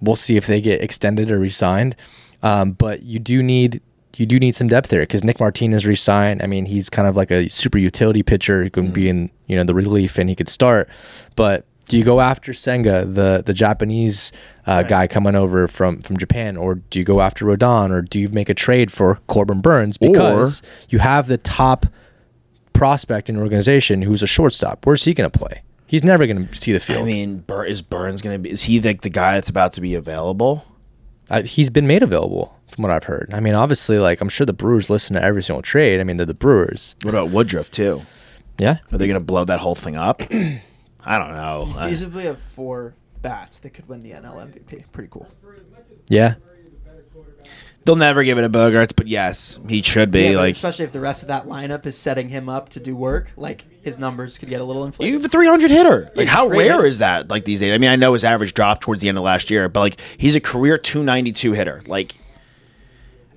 We'll 0.00 0.16
see 0.16 0.36
if 0.36 0.46
they 0.46 0.60
get 0.60 0.82
extended 0.82 1.30
or 1.30 1.38
re-signed, 1.38 1.96
um, 2.42 2.72
but 2.72 3.02
you 3.02 3.18
do 3.18 3.42
need 3.42 3.80
you 4.16 4.26
do 4.26 4.38
need 4.38 4.54
some 4.54 4.68
depth 4.68 4.90
there 4.90 5.02
because 5.02 5.24
Nick 5.24 5.40
Martinez 5.40 5.86
re-signed. 5.86 6.42
I 6.42 6.46
mean, 6.46 6.66
he's 6.66 6.90
kind 6.90 7.08
of 7.08 7.16
like 7.16 7.30
a 7.30 7.48
super 7.48 7.78
utility 7.78 8.22
pitcher 8.22 8.62
who 8.62 8.70
can 8.70 8.90
be 8.90 9.08
in 9.08 9.30
you 9.46 9.56
know 9.56 9.64
the 9.64 9.74
relief 9.74 10.18
and 10.18 10.28
he 10.28 10.34
could 10.34 10.48
start, 10.48 10.88
but. 11.36 11.64
Do 11.88 11.98
you 11.98 12.04
go 12.04 12.20
after 12.20 12.54
Senga, 12.54 13.04
the 13.04 13.42
the 13.44 13.52
Japanese 13.52 14.32
uh, 14.66 14.82
guy 14.82 15.06
coming 15.06 15.34
over 15.34 15.66
from, 15.68 16.00
from 16.00 16.16
Japan, 16.16 16.56
or 16.56 16.76
do 16.76 16.98
you 16.98 17.04
go 17.04 17.20
after 17.20 17.44
Rodon, 17.44 17.90
or 17.90 18.02
do 18.02 18.18
you 18.20 18.28
make 18.28 18.48
a 18.48 18.54
trade 18.54 18.90
for 18.92 19.16
Corbin 19.26 19.60
Burnes 19.60 19.98
because 19.98 20.62
you 20.88 21.00
have 21.00 21.26
the 21.26 21.38
top 21.38 21.86
prospect 22.72 23.28
in 23.28 23.36
your 23.36 23.44
organization 23.44 24.02
who's 24.02 24.24
a 24.24 24.26
shortstop. 24.26 24.84
Where's 24.86 25.04
he 25.04 25.14
going 25.14 25.30
to 25.30 25.38
play? 25.38 25.62
He's 25.86 26.02
never 26.02 26.26
going 26.26 26.48
to 26.48 26.56
see 26.56 26.72
the 26.72 26.80
field. 26.80 27.00
I 27.00 27.04
mean, 27.04 27.38
Bur- 27.38 27.64
is 27.64 27.80
Burnes 27.80 28.22
going 28.22 28.34
to 28.34 28.38
be? 28.40 28.50
Is 28.50 28.62
he 28.64 28.80
like 28.80 29.02
the 29.02 29.10
guy 29.10 29.34
that's 29.34 29.50
about 29.50 29.74
to 29.74 29.80
be 29.80 29.94
available? 29.94 30.64
Uh, 31.30 31.42
he's 31.42 31.70
been 31.70 31.86
made 31.86 32.02
available 32.02 32.58
from 32.68 32.82
what 32.82 32.90
I've 32.90 33.04
heard. 33.04 33.30
I 33.32 33.38
mean, 33.38 33.54
obviously, 33.54 33.98
like 34.00 34.20
I'm 34.20 34.28
sure 34.28 34.46
the 34.46 34.52
Brewers 34.52 34.90
listen 34.90 35.14
to 35.14 35.22
every 35.22 35.42
single 35.44 35.62
trade. 35.62 36.00
I 36.00 36.04
mean, 36.04 36.16
they're 36.16 36.26
the 36.26 36.34
Brewers. 36.34 36.96
What 37.02 37.14
about 37.14 37.30
Woodruff 37.30 37.70
too? 37.70 38.02
Yeah, 38.58 38.78
Are 38.92 38.98
they 38.98 39.06
going 39.06 39.18
to 39.18 39.24
blow 39.24 39.44
that 39.44 39.60
whole 39.60 39.74
thing 39.74 39.96
up? 39.96 40.22
I 41.04 41.18
don't 41.18 41.32
know. 41.32 41.72
I- 41.78 41.90
Feasibly 41.90 42.24
have 42.24 42.40
four 42.40 42.94
bats 43.20 43.58
that 43.60 43.70
could 43.70 43.88
win 43.88 44.02
the 44.02 44.12
NL 44.12 44.36
MVP. 44.36 44.84
Pretty 44.92 45.08
cool. 45.10 45.28
yeah. 46.08 46.34
they'll 47.84 47.96
never 47.96 48.22
give 48.22 48.38
it 48.38 48.42
to 48.42 48.48
Bogaerts, 48.48 48.92
but 48.94 49.08
yes, 49.08 49.58
he 49.68 49.82
should 49.82 50.10
be. 50.10 50.30
Yeah, 50.30 50.36
like 50.38 50.52
especially 50.52 50.84
if 50.84 50.92
the 50.92 51.00
rest 51.00 51.22
of 51.22 51.28
that 51.28 51.46
lineup 51.46 51.84
is 51.86 51.96
setting 51.98 52.28
him 52.28 52.48
up 52.48 52.68
to 52.70 52.80
do 52.80 52.94
work, 52.94 53.32
like 53.36 53.64
his 53.82 53.98
numbers 53.98 54.38
could 54.38 54.48
get 54.48 54.60
a 54.60 54.64
little 54.64 54.84
inflated. 54.84 55.10
you 55.12 55.18
have 55.18 55.24
a 55.24 55.28
300 55.28 55.70
hitter. 55.70 56.02
Like 56.14 56.26
he's 56.26 56.28
how 56.28 56.46
rare 56.46 56.74
hitter. 56.76 56.86
is 56.86 56.98
that? 57.00 57.28
Like 57.28 57.44
these 57.44 57.60
days. 57.60 57.72
I 57.72 57.78
mean, 57.78 57.90
I 57.90 57.96
know 57.96 58.12
his 58.12 58.24
average 58.24 58.54
dropped 58.54 58.82
towards 58.82 59.02
the 59.02 59.08
end 59.08 59.18
of 59.18 59.24
last 59.24 59.50
year, 59.50 59.68
but 59.68 59.80
like 59.80 60.00
he's 60.16 60.34
a 60.36 60.40
career 60.40 60.78
292 60.78 61.52
hitter. 61.52 61.82
Like. 61.86 62.16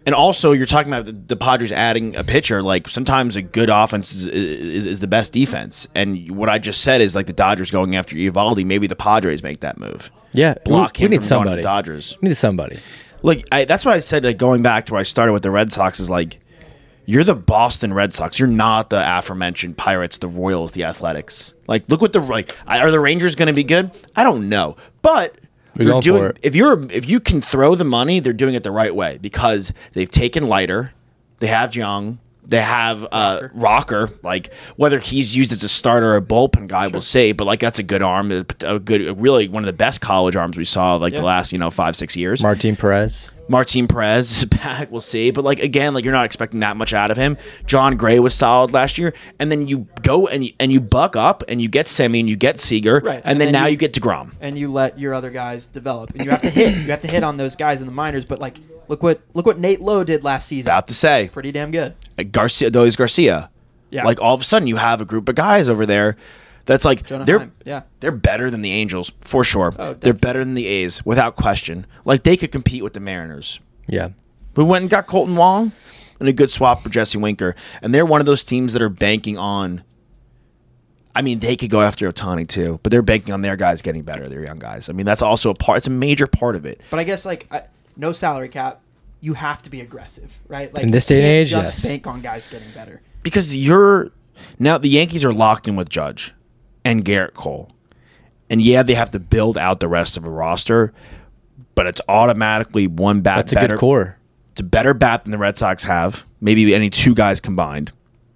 And 0.05 0.13
also, 0.13 0.51
you're 0.51 0.67
talking 0.67 0.93
about 0.93 1.07
the, 1.07 1.13
the 1.13 1.35
Padres 1.35 1.71
adding 1.71 2.15
a 2.15 2.23
pitcher. 2.23 2.61
Like 2.61 2.87
sometimes 2.89 3.35
a 3.35 3.41
good 3.41 3.69
offense 3.69 4.13
is, 4.13 4.27
is, 4.27 4.85
is 4.85 4.99
the 4.99 5.07
best 5.07 5.33
defense. 5.33 5.87
And 5.95 6.29
what 6.31 6.47
I 6.49 6.59
just 6.59 6.81
said 6.81 7.01
is 7.01 7.15
like 7.15 7.25
the 7.25 7.33
Dodgers 7.33 7.71
going 7.71 7.95
after 7.95 8.15
Eovaldi. 8.15 8.65
Maybe 8.65 8.87
the 8.87 8.95
Padres 8.95 9.41
make 9.41 9.61
that 9.61 9.79
move. 9.79 10.11
Yeah, 10.31 10.55
Block 10.63 10.97
we, 10.97 11.05
him 11.05 11.11
we 11.11 11.17
need 11.17 11.23
from 11.23 11.29
going 11.29 11.43
to 11.43 11.47
somebody. 11.47 11.55
the 11.55 11.61
Dodgers. 11.63 12.17
We 12.21 12.27
need 12.29 12.35
somebody. 12.35 12.79
Look, 13.23 13.39
I, 13.51 13.65
that's 13.65 13.83
what 13.83 13.95
I 13.95 13.99
said. 13.99 14.23
Like 14.23 14.37
going 14.37 14.61
back 14.61 14.85
to 14.87 14.93
where 14.93 14.99
I 14.99 15.03
started 15.03 15.33
with 15.33 15.41
the 15.41 15.51
Red 15.51 15.71
Sox 15.73 15.99
is 15.99 16.09
like, 16.09 16.39
you're 17.07 17.23
the 17.23 17.35
Boston 17.35 17.93
Red 17.93 18.13
Sox. 18.13 18.39
You're 18.39 18.47
not 18.47 18.89
the 18.89 19.17
aforementioned 19.17 19.77
Pirates, 19.77 20.17
the 20.17 20.27
Royals, 20.27 20.71
the 20.73 20.83
Athletics. 20.83 21.53
Like, 21.67 21.89
look 21.89 22.01
what 22.01 22.13
the 22.13 22.19
like. 22.19 22.55
Are 22.67 22.91
the 22.91 22.99
Rangers 22.99 23.35
going 23.35 23.47
to 23.47 23.53
be 23.53 23.63
good? 23.63 23.91
I 24.15 24.23
don't 24.23 24.49
know, 24.49 24.75
but 25.01 25.35
We're 25.77 25.83
they're 25.83 25.91
going 25.91 26.01
doing. 26.01 26.21
for 26.21 26.29
it. 26.29 26.39
If 26.41 26.55
you're 26.55 26.91
if 26.91 27.09
you 27.09 27.19
can 27.19 27.41
throw 27.41 27.75
the 27.75 27.83
money, 27.83 28.19
they're 28.19 28.33
doing 28.33 28.55
it 28.55 28.63
the 28.63 28.71
right 28.71 28.95
way 28.95 29.17
because 29.21 29.73
they've 29.93 30.09
taken 30.09 30.47
lighter. 30.47 30.93
They 31.39 31.47
have 31.47 31.75
Young. 31.75 32.19
They 32.47 32.61
have 32.61 33.05
uh, 33.11 33.47
Rocker. 33.53 34.11
Like 34.23 34.53
whether 34.75 34.99
he's 34.99 35.35
used 35.35 35.51
as 35.51 35.63
a 35.63 35.69
starter 35.69 36.13
or 36.13 36.17
a 36.17 36.21
bullpen 36.21 36.67
guy, 36.67 36.87
we'll 36.87 37.01
see. 37.01 37.31
But 37.31 37.45
like 37.45 37.59
that's 37.59 37.79
a 37.79 37.83
good 37.83 38.01
arm, 38.01 38.31
a 38.31 38.45
a 38.63 38.79
good, 38.79 39.19
really 39.19 39.47
one 39.47 39.63
of 39.63 39.67
the 39.67 39.73
best 39.73 39.99
college 39.99 40.35
arms 40.35 40.55
we 40.55 40.65
saw 40.65 40.95
like 40.95 41.15
the 41.15 41.23
last 41.23 41.51
you 41.51 41.57
know 41.57 41.71
five 41.71 41.95
six 41.95 42.15
years. 42.15 42.43
Martin 42.43 42.75
Perez. 42.75 43.31
Martin 43.47 43.87
Perez 43.87 44.31
is 44.31 44.45
back. 44.49 44.91
We'll 44.91 45.01
see. 45.01 45.31
But 45.31 45.43
like 45.43 45.59
again, 45.59 45.93
like 45.93 46.03
you're 46.03 46.13
not 46.13 46.25
expecting 46.25 46.59
that 46.61 46.77
much 46.77 46.93
out 46.93 47.11
of 47.11 47.17
him. 47.17 47.37
Jon 47.65 47.95
Gray 47.97 48.19
was 48.19 48.33
solid 48.33 48.73
last 48.73 48.97
year, 48.97 49.13
and 49.39 49.51
then 49.51 49.67
you 49.67 49.87
go 50.01 50.27
and 50.27 50.45
you, 50.45 50.53
and 50.59 50.71
you 50.71 50.81
buck 50.81 51.15
up 51.15 51.43
and 51.47 51.61
you 51.61 51.67
get 51.67 51.87
Semi 51.87 52.19
and 52.19 52.29
you 52.29 52.35
get 52.35 52.59
Seager, 52.59 53.01
Right, 53.03 53.15
and, 53.17 53.25
and 53.25 53.41
then, 53.41 53.47
then 53.47 53.53
now 53.53 53.65
you, 53.65 53.71
you- 53.71 53.77
get 53.77 53.93
Degrom. 53.93 54.31
and 54.41 54.57
you 54.57 54.67
let 54.71 54.97
your 54.99 55.13
other 55.13 55.29
guys 55.29 55.67
develop. 55.67 56.11
And 56.15 56.23
you 56.25 56.31
have 56.31 56.41
to 56.41 56.49
hit. 56.49 56.75
You 56.77 56.91
have 56.91 57.01
to 57.01 57.07
hit 57.07 57.23
on 57.23 57.37
those 57.37 57.55
guys 57.55 57.81
in 57.81 57.87
the 57.87 57.93
minors. 57.93 58.25
But 58.25 58.39
like, 58.39 58.57
look 58.87 59.03
what 59.03 59.21
look 59.33 59.45
what 59.45 59.59
Nate 59.59 59.81
Lowe 59.81 60.03
did 60.03 60.23
last 60.23 60.47
season. 60.47 60.69
About 60.71 60.87
to 60.87 60.93
say 60.93 61.29
Pretty 61.31 61.51
damn 61.51 61.71
good. 61.71 61.95
like 62.17 62.31
Garcia, 62.31 62.69
Dois 62.71 62.95
Garcia. 62.95 63.49
Yeah. 63.91 64.03
Like 64.03 64.19
all 64.21 64.33
of 64.33 64.41
a 64.41 64.43
sudden 64.43 64.67
you 64.67 64.77
have 64.77 64.99
a 65.01 65.05
group 65.05 65.29
of 65.29 65.35
guys 65.35 65.69
over 65.69 65.85
there 65.85 66.17
that's 66.65 66.85
like 66.85 67.05
Jonah 67.05 67.25
they're 67.25 67.39
Heim, 67.39 67.53
yeah. 67.65 67.81
they're 67.99 68.11
better 68.11 68.49
than 68.49 68.61
the 68.61 68.71
Angels 68.71 69.11
for 69.21 69.43
sure. 69.43 69.73
Oh, 69.77 69.93
they're 69.93 70.13
better 70.13 70.43
than 70.43 70.55
the 70.55 70.67
A's 70.67 71.05
without 71.05 71.35
question. 71.35 71.85
Like 72.05 72.23
they 72.23 72.35
could 72.37 72.51
compete 72.51 72.83
with 72.83 72.93
the 72.93 72.99
Mariners. 72.99 73.59
Yeah. 73.87 74.09
We 74.55 74.63
went 74.63 74.83
and 74.83 74.89
got 74.89 75.05
Kolten 75.05 75.35
Wong 75.35 75.71
and 76.19 76.29
a 76.29 76.33
good 76.33 76.49
swap 76.49 76.81
for 76.81 76.89
Jesse 76.89 77.17
Winker. 77.17 77.55
And 77.81 77.93
they're 77.93 78.05
one 78.05 78.19
of 78.21 78.25
those 78.25 78.43
teams 78.43 78.73
that 78.73 78.81
are 78.81 78.89
banking 78.89 79.37
on. 79.37 79.83
I 81.13 81.21
mean, 81.21 81.39
they 81.39 81.55
could 81.55 81.69
go 81.69 81.81
after 81.81 82.11
Ohtani 82.11 82.47
too, 82.47 82.79
but 82.83 82.91
they're 82.91 83.01
banking 83.01 83.33
on 83.33 83.41
their 83.41 83.55
guys 83.55 83.81
getting 83.81 84.03
better, 84.03 84.27
their 84.27 84.43
young 84.43 84.59
guys. 84.59 84.89
I 84.89 84.93
mean, 84.93 85.05
that's 85.05 85.21
also 85.21 85.49
a 85.49 85.53
part. 85.53 85.77
It's 85.77 85.87
a 85.87 85.91
major 85.91 86.27
part 86.27 86.55
of 86.55 86.65
it. 86.65 86.81
But 86.89 86.99
I 86.99 87.03
guess 87.03 87.25
like 87.25 87.47
I, 87.51 87.63
no 87.95 88.11
salary 88.11 88.49
cap. 88.49 88.81
You 89.21 89.33
have 89.33 89.61
to 89.63 89.69
be 89.69 89.81
aggressive, 89.81 90.39
right? 90.47 90.71
Like 90.73 90.83
In 90.83 90.91
this 90.91 91.07
day 91.07 91.15
and 91.17 91.25
age, 91.25 91.49
just 91.49 91.83
yes. 91.83 91.91
bank 91.91 92.05
on 92.05 92.21
guys 92.21 92.47
getting 92.47 92.69
better. 92.73 93.01
because 93.23 93.55
you're 93.55 94.11
now 94.59 94.77
the 94.77 94.89
Yankees 94.89 95.23
are 95.25 95.33
locked 95.33 95.67
in 95.67 95.75
with 95.75 95.89
Judge 95.89 96.33
and 96.85 97.03
Gerrit 97.03 97.33
Cole, 97.33 97.69
and 98.49 98.61
yeah, 98.61 98.83
they 98.83 98.93
have 98.93 99.11
to 99.11 99.19
build 99.19 99.57
out 99.57 99.81
the 99.81 99.89
rest 99.89 100.15
of 100.15 100.23
a 100.23 100.29
roster, 100.29 100.93
but 101.73 101.87
it's 101.87 101.99
automatically 102.07 102.87
one 102.87 103.19
bat. 103.21 103.37
That's 103.37 103.51
a 103.51 103.55
better, 103.55 103.67
good 103.75 103.79
core. 103.79 104.17
It's 104.51 104.61
a 104.61 104.63
better 104.63 104.93
bat 104.93 105.25
than 105.25 105.31
the 105.31 105.37
Red 105.37 105.57
Sox 105.57 105.83
have. 105.83 106.25
Maybe 106.39 106.73
any 106.73 106.89
two 106.89 107.13
guys 107.13 107.41
combined. 107.41 107.91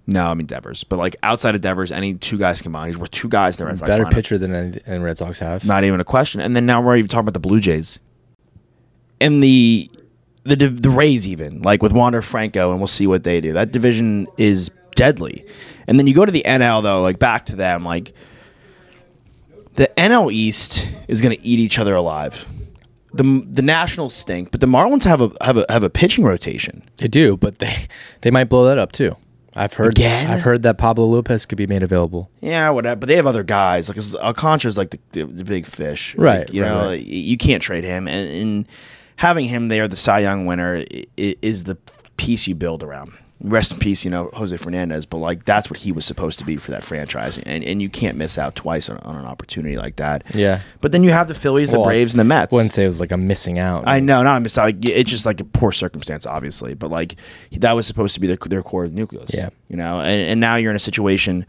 No, 0.06 0.26
I 0.26 0.34
mean 0.34 0.46
Devers, 0.46 0.82
but 0.82 0.98
like 0.98 1.16
outside 1.22 1.54
of 1.54 1.60
Devers, 1.60 1.92
any 1.92 2.14
two 2.14 2.36
guys 2.36 2.60
combined, 2.60 2.88
he's 2.92 2.98
worth 2.98 3.12
two 3.12 3.28
guys 3.28 3.56
in 3.56 3.64
the 3.64 3.66
Red 3.66 3.78
Sox. 3.78 3.90
Better 3.90 4.04
lineup. 4.04 4.12
pitcher 4.12 4.38
than 4.38 4.54
any, 4.54 4.80
any 4.84 4.98
Red 4.98 5.16
Sox 5.16 5.38
have. 5.38 5.64
not 5.64 5.84
even 5.84 6.00
a 6.00 6.04
question. 6.04 6.40
And 6.40 6.56
then 6.56 6.66
now 6.66 6.82
we're 6.82 6.96
even 6.96 7.08
talking 7.08 7.20
about 7.20 7.34
the 7.34 7.40
Blue 7.40 7.60
Jays 7.60 8.00
and 9.20 9.42
the 9.42 9.88
the 10.44 10.56
the 10.56 10.90
Rays 10.90 11.28
even 11.28 11.62
like 11.62 11.82
with 11.82 11.92
Wander 11.92 12.22
Franco, 12.22 12.70
and 12.72 12.80
we'll 12.80 12.88
see 12.88 13.06
what 13.06 13.22
they 13.22 13.40
do. 13.40 13.52
That 13.52 13.70
division 13.70 14.26
is 14.36 14.70
deadly. 14.96 15.44
And 15.86 15.98
then 15.98 16.06
you 16.06 16.14
go 16.14 16.24
to 16.24 16.32
the 16.32 16.42
NL 16.46 16.82
though, 16.82 17.02
like 17.02 17.18
back 17.18 17.46
to 17.46 17.56
them, 17.56 17.84
like 17.84 18.12
the 19.80 19.90
NL 19.96 20.30
East 20.30 20.86
is 21.08 21.22
going 21.22 21.34
to 21.34 21.42
eat 21.42 21.58
each 21.58 21.78
other 21.78 21.94
alive. 21.94 22.46
The 23.14 23.42
the 23.50 23.62
Nationals 23.62 24.14
stink, 24.14 24.50
but 24.50 24.60
the 24.60 24.66
Marlins 24.66 25.04
have 25.04 25.22
a 25.22 25.32
have 25.40 25.56
a 25.56 25.64
have 25.70 25.82
a 25.82 25.88
pitching 25.88 26.22
rotation. 26.22 26.82
They 26.98 27.08
do, 27.08 27.38
but 27.38 27.60
they 27.60 27.86
they 28.20 28.30
might 28.30 28.44
blow 28.44 28.66
that 28.66 28.76
up 28.76 28.92
too. 28.92 29.16
I've 29.54 29.72
heard 29.72 29.92
Again? 29.92 30.30
I've 30.30 30.42
heard 30.42 30.62
that 30.64 30.76
Pablo 30.76 31.06
Lopez 31.06 31.46
could 31.46 31.56
be 31.56 31.66
made 31.66 31.82
available. 31.82 32.30
Yeah, 32.42 32.68
whatever. 32.70 32.96
But 33.00 33.08
they 33.08 33.16
have 33.16 33.26
other 33.26 33.42
guys. 33.42 33.88
Like 33.88 33.98
Alcantara's 34.22 34.76
like 34.76 34.90
the, 34.90 35.00
the, 35.12 35.24
the 35.24 35.44
big 35.44 35.64
fish, 35.66 36.14
Right, 36.14 36.40
Like, 36.40 36.52
you 36.52 36.62
right, 36.62 36.68
know, 36.68 36.86
right. 36.90 37.02
you 37.02 37.36
can't 37.36 37.62
trade 37.62 37.82
him, 37.82 38.06
and, 38.06 38.30
and 38.30 38.68
having 39.16 39.46
him 39.46 39.68
there, 39.68 39.88
the 39.88 39.96
Cy 39.96 40.20
Young 40.20 40.44
winner, 40.46 40.84
is 41.16 41.64
the 41.64 41.76
piece 42.16 42.46
you 42.46 42.54
build 42.54 42.82
around. 42.82 43.12
Rest 43.42 43.72
in 43.72 43.78
peace, 43.78 44.04
you 44.04 44.10
know, 44.10 44.28
Jose 44.34 44.54
Fernandez. 44.58 45.06
But 45.06 45.18
like 45.18 45.44
that's 45.46 45.70
what 45.70 45.78
he 45.78 45.92
was 45.92 46.04
supposed 46.04 46.38
to 46.40 46.44
be 46.44 46.56
for 46.56 46.72
that 46.72 46.84
franchise, 46.84 47.38
and, 47.38 47.64
and 47.64 47.80
you 47.80 47.88
can't 47.88 48.16
miss 48.16 48.36
out 48.36 48.54
twice 48.54 48.90
on, 48.90 48.98
on 48.98 49.16
an 49.16 49.24
opportunity 49.24 49.76
like 49.76 49.96
that. 49.96 50.24
Yeah. 50.34 50.60
But 50.80 50.92
then 50.92 51.02
you 51.02 51.10
have 51.10 51.28
the 51.28 51.34
Phillies, 51.34 51.70
the 51.70 51.78
Well, 51.78 51.86
Braves, 51.86 52.12
and 52.12 52.20
the 52.20 52.24
Mets. 52.24 52.52
Wouldn't 52.52 52.72
say 52.72 52.84
it 52.84 52.88
was 52.88 53.00
like 53.00 53.12
a 53.12 53.16
missing 53.16 53.58
out. 53.58 53.84
I 53.86 54.00
know, 54.00 54.22
not 54.22 54.36
a 54.36 54.40
miss. 54.40 54.56
Like, 54.56 54.84
it's 54.84 55.10
just 55.10 55.24
like 55.24 55.40
a 55.40 55.44
poor 55.44 55.72
circumstance, 55.72 56.26
obviously. 56.26 56.74
But 56.74 56.90
like 56.90 57.16
that 57.52 57.72
was 57.72 57.86
supposed 57.86 58.14
to 58.14 58.20
be 58.20 58.26
their, 58.26 58.36
their 58.36 58.62
core 58.62 58.86
nucleus. 58.88 59.30
Yeah. 59.32 59.50
you 59.68 59.76
know, 59.76 60.00
and, 60.00 60.28
and 60.32 60.40
now 60.40 60.56
you're 60.56 60.70
in 60.70 60.76
a 60.76 60.80
situation. 60.80 61.46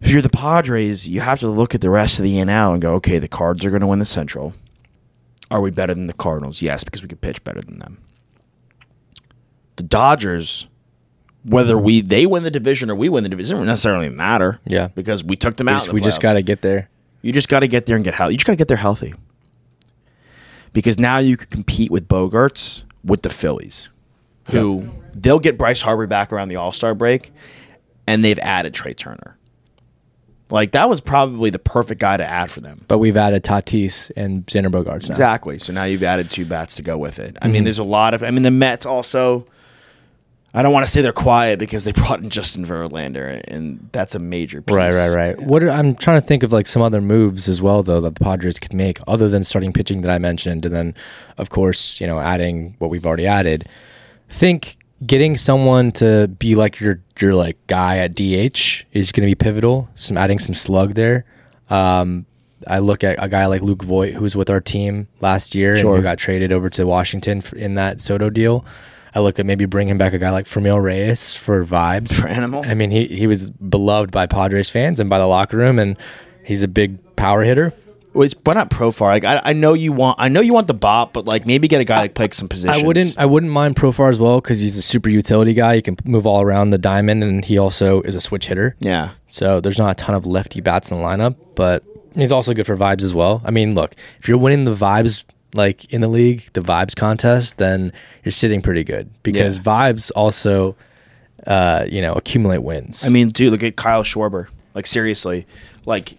If 0.00 0.10
you're 0.10 0.22
the 0.22 0.28
Padres, 0.28 1.08
you 1.08 1.20
have 1.20 1.40
to 1.40 1.48
look 1.48 1.74
at 1.74 1.80
the 1.80 1.90
rest 1.90 2.18
of 2.18 2.22
the 2.24 2.34
NL 2.34 2.74
and 2.74 2.82
go, 2.82 2.94
okay, 2.94 3.18
the 3.18 3.26
Cards 3.26 3.64
are 3.64 3.70
going 3.70 3.80
to 3.80 3.86
win 3.86 3.98
the 3.98 4.04
Central. 4.04 4.52
Are 5.50 5.60
we 5.60 5.70
better 5.70 5.94
than 5.94 6.06
the 6.06 6.12
Cardinals? 6.12 6.62
Yes, 6.62 6.84
because 6.84 7.02
we 7.02 7.08
could 7.08 7.20
pitch 7.20 7.42
better 7.42 7.60
than 7.60 7.78
them. 7.78 7.98
The 9.78 9.84
Dodgers, 9.84 10.66
whether 11.44 11.78
we 11.78 12.00
they 12.00 12.26
win 12.26 12.42
the 12.42 12.50
division 12.50 12.90
or 12.90 12.96
we 12.96 13.08
win 13.08 13.22
the 13.22 13.30
division, 13.30 13.56
it 13.56 13.60
doesn't 13.60 13.66
necessarily 13.68 14.08
matter. 14.08 14.58
Yeah. 14.66 14.88
because 14.88 15.22
we 15.22 15.36
took 15.36 15.56
them 15.56 15.68
we 15.68 15.72
out. 15.72 15.76
just, 15.76 15.86
the 15.86 15.92
we 15.92 16.00
just 16.00 16.20
got 16.20 16.32
to 16.32 16.42
get 16.42 16.62
there. 16.62 16.90
You 17.22 17.32
just 17.32 17.48
got 17.48 17.60
to 17.60 17.68
get 17.68 17.86
there 17.86 17.94
and 17.94 18.04
get 18.04 18.14
healthy. 18.14 18.34
You 18.34 18.38
just 18.38 18.46
got 18.46 18.54
to 18.54 18.56
get 18.56 18.66
there 18.66 18.76
healthy. 18.76 19.14
Because 20.72 20.98
now 20.98 21.18
you 21.18 21.36
could 21.36 21.50
compete 21.50 21.92
with 21.92 22.08
Bogaerts 22.08 22.82
with 23.04 23.22
the 23.22 23.30
Phillies, 23.30 23.88
who 24.50 24.88
they'll 25.14 25.38
get 25.38 25.56
Bryce 25.56 25.80
Harper 25.80 26.08
back 26.08 26.32
around 26.32 26.48
the 26.48 26.56
All 26.56 26.72
Star 26.72 26.92
break, 26.92 27.32
and 28.08 28.24
they've 28.24 28.38
added 28.40 28.74
Trea 28.74 28.94
Turner. 28.94 29.38
Like 30.50 30.72
that 30.72 30.88
was 30.88 31.00
probably 31.00 31.50
the 31.50 31.60
perfect 31.60 32.00
guy 32.00 32.16
to 32.16 32.28
add 32.28 32.50
for 32.50 32.60
them. 32.60 32.84
But 32.88 32.98
we've 32.98 33.16
added 33.16 33.44
Tatis 33.44 34.10
and 34.16 34.44
Xander 34.46 34.72
Bogaerts 34.72 35.08
now. 35.08 35.12
Exactly. 35.12 35.58
So 35.58 35.72
now 35.72 35.84
you've 35.84 36.02
added 36.02 36.32
two 36.32 36.44
bats 36.44 36.74
to 36.76 36.82
go 36.82 36.98
with 36.98 37.20
it. 37.20 37.38
I 37.40 37.46
mean, 37.46 37.56
mm-hmm. 37.56 37.64
there's 37.64 37.78
a 37.78 37.84
lot 37.84 38.14
of. 38.14 38.24
I 38.24 38.30
mean, 38.32 38.42
the 38.42 38.50
Mets 38.50 38.86
also. 38.86 39.46
I 40.54 40.62
don't 40.62 40.72
want 40.72 40.86
to 40.86 40.90
say 40.90 41.02
they're 41.02 41.12
quiet 41.12 41.58
because 41.58 41.84
they 41.84 41.92
brought 41.92 42.20
in 42.22 42.30
Justin 42.30 42.64
Verlander, 42.64 43.42
and 43.48 43.88
that's 43.92 44.14
a 44.14 44.18
major 44.18 44.62
piece. 44.62 44.74
Right, 44.74 44.92
right, 44.92 45.14
right. 45.14 45.40
What 45.40 45.62
are, 45.62 45.70
I'm 45.70 45.94
trying 45.94 46.20
to 46.20 46.26
think 46.26 46.42
of 46.42 46.52
like 46.52 46.66
some 46.66 46.82
other 46.82 47.00
moves 47.00 47.48
as 47.48 47.60
well, 47.60 47.82
though, 47.82 48.00
that 48.00 48.14
the 48.14 48.24
Padres 48.24 48.58
could 48.58 48.72
make 48.72 48.98
other 49.06 49.28
than 49.28 49.44
starting 49.44 49.72
pitching 49.72 50.00
that 50.02 50.10
I 50.10 50.18
mentioned, 50.18 50.64
and 50.64 50.74
then, 50.74 50.94
of 51.36 51.50
course, 51.50 52.00
you 52.00 52.06
know, 52.06 52.18
adding 52.18 52.76
what 52.78 52.90
we've 52.90 53.06
already 53.06 53.26
added. 53.26 53.68
Think 54.30 54.78
getting 55.06 55.36
someone 55.36 55.92
to 55.92 56.28
be 56.28 56.54
like 56.54 56.80
your 56.80 57.00
your 57.20 57.34
like 57.34 57.56
guy 57.66 57.98
at 57.98 58.14
DH 58.14 58.84
is 58.92 59.12
going 59.12 59.26
to 59.26 59.30
be 59.30 59.34
pivotal. 59.34 59.88
Some 59.94 60.16
adding 60.16 60.38
some 60.38 60.54
slug 60.54 60.94
there. 60.94 61.24
Um, 61.70 62.26
I 62.66 62.80
look 62.80 63.04
at 63.04 63.16
a 63.22 63.28
guy 63.28 63.46
like 63.46 63.62
Luke 63.62 63.82
Voit, 63.82 64.14
who 64.14 64.22
was 64.22 64.34
with 64.34 64.50
our 64.50 64.60
team 64.60 65.06
last 65.20 65.54
year 65.54 65.76
and 65.76 65.80
who 65.80 66.02
got 66.02 66.18
traded 66.18 66.52
over 66.52 66.68
to 66.70 66.86
Washington 66.86 67.42
in 67.54 67.74
that 67.74 68.00
Soto 68.00 68.30
deal. 68.30 68.64
I 69.18 69.20
look 69.20 69.40
at 69.40 69.46
maybe 69.46 69.66
bringing 69.66 69.98
back 69.98 70.12
a 70.12 70.18
guy 70.18 70.30
like 70.30 70.46
Franmil 70.46 70.80
Reyes 70.80 71.34
for 71.34 71.64
vibes. 71.64 72.20
For 72.20 72.28
Animal? 72.28 72.64
I 72.64 72.74
mean, 72.74 72.92
he, 72.92 73.08
he 73.08 73.26
was 73.26 73.50
beloved 73.50 74.12
by 74.12 74.26
Padres 74.26 74.70
fans 74.70 75.00
and 75.00 75.10
by 75.10 75.18
the 75.18 75.26
locker 75.26 75.56
room, 75.56 75.80
and 75.80 75.96
he's 76.44 76.62
a 76.62 76.68
big 76.68 77.16
power 77.16 77.42
hitter. 77.42 77.74
Well, 78.14 78.24
it's, 78.24 78.36
why 78.44 78.52
not 78.54 78.70
Profar? 78.70 79.08
Like 79.08 79.24
I, 79.24 79.40
I 79.44 79.52
know 79.54 79.74
you 79.74 79.92
want, 79.92 80.20
I 80.20 80.28
know 80.28 80.40
you 80.40 80.52
want 80.52 80.68
the 80.68 80.74
bop, 80.74 81.12
but 81.12 81.26
like 81.26 81.46
maybe 81.46 81.66
get 81.66 81.80
a 81.80 81.84
guy 81.84 81.98
like 81.98 82.14
play 82.14 82.28
some 82.30 82.48
positions. 82.48 82.80
I 82.80 82.86
wouldn't 82.86 83.18
I 83.18 83.26
wouldn't 83.26 83.50
mind 83.50 83.74
Profar 83.74 84.08
as 84.08 84.20
well 84.20 84.40
because 84.40 84.60
he's 84.60 84.78
a 84.78 84.82
super 84.82 85.08
utility 85.08 85.52
guy. 85.52 85.74
He 85.74 85.82
can 85.82 85.96
move 86.04 86.24
all 86.24 86.40
around 86.40 86.70
the 86.70 86.78
diamond, 86.78 87.24
and 87.24 87.44
he 87.44 87.58
also 87.58 88.02
is 88.02 88.14
a 88.14 88.20
switch 88.20 88.46
hitter. 88.46 88.76
Yeah, 88.78 89.10
So 89.26 89.60
there's 89.60 89.78
not 89.78 89.90
a 89.90 89.94
ton 89.96 90.14
of 90.14 90.26
lefty 90.26 90.60
bats 90.60 90.92
in 90.92 90.96
the 90.96 91.02
lineup, 91.02 91.34
but 91.56 91.82
he's 92.14 92.30
also 92.30 92.54
good 92.54 92.66
for 92.66 92.76
vibes 92.76 93.02
as 93.02 93.14
well. 93.14 93.42
I 93.44 93.50
mean, 93.50 93.74
look, 93.74 93.96
if 94.20 94.28
you're 94.28 94.38
winning 94.38 94.64
the 94.64 94.74
vibes 94.74 95.24
like 95.58 95.84
in 95.92 96.00
the 96.00 96.08
league, 96.08 96.48
the 96.54 96.60
vibes 96.62 96.96
contest, 96.96 97.58
then 97.58 97.92
you're 98.24 98.32
sitting 98.32 98.62
pretty 98.62 98.84
good 98.84 99.10
because 99.22 99.58
Yeah. 99.58 99.64
vibes 99.64 100.10
also, 100.16 100.76
uh, 101.46 101.84
you 101.90 102.00
know, 102.00 102.14
accumulate 102.14 102.62
wins. 102.62 103.04
I 103.04 103.10
mean, 103.10 103.28
dude, 103.28 103.52
look 103.52 103.62
at 103.62 103.76
Kyle 103.76 104.02
Schwarber. 104.04 104.46
Like 104.74 104.86
seriously, 104.86 105.46
like 105.84 106.16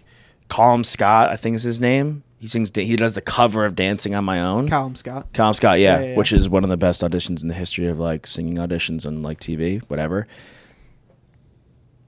Colin 0.48 0.84
Scott, 0.84 1.30
I 1.30 1.36
think 1.36 1.56
is 1.56 1.62
his 1.62 1.80
name. 1.80 2.22
He 2.38 2.46
sings. 2.46 2.70
He 2.74 2.96
does 2.96 3.14
the 3.14 3.20
cover 3.20 3.64
of 3.64 3.74
"Dancing 3.74 4.14
on 4.14 4.24
My 4.24 4.40
Own." 4.40 4.68
Callum 4.68 4.94
Scott. 4.96 5.26
Colin 5.34 5.52
Scott, 5.54 5.78
yeah, 5.78 5.96
Yeah, 5.96 6.00
yeah, 6.04 6.10
yeah. 6.12 6.16
which 6.16 6.32
is 6.32 6.48
one 6.48 6.64
of 6.64 6.70
the 6.70 6.76
best 6.78 7.02
auditions 7.02 7.42
in 7.42 7.48
the 7.48 7.54
history 7.54 7.86
of 7.88 7.98
like 7.98 8.26
singing 8.26 8.56
auditions 8.56 9.06
on 9.06 9.22
like 9.22 9.40
TV, 9.40 9.80
whatever. 9.88 10.26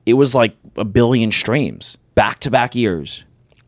It 0.07 0.14
was 0.14 0.35
like 0.35 0.57
a 0.76 0.85
billion 0.85 1.30
streams 1.33 1.96
back 2.14 2.38
to 2.40 2.50
back 2.50 2.74
years 2.74 3.24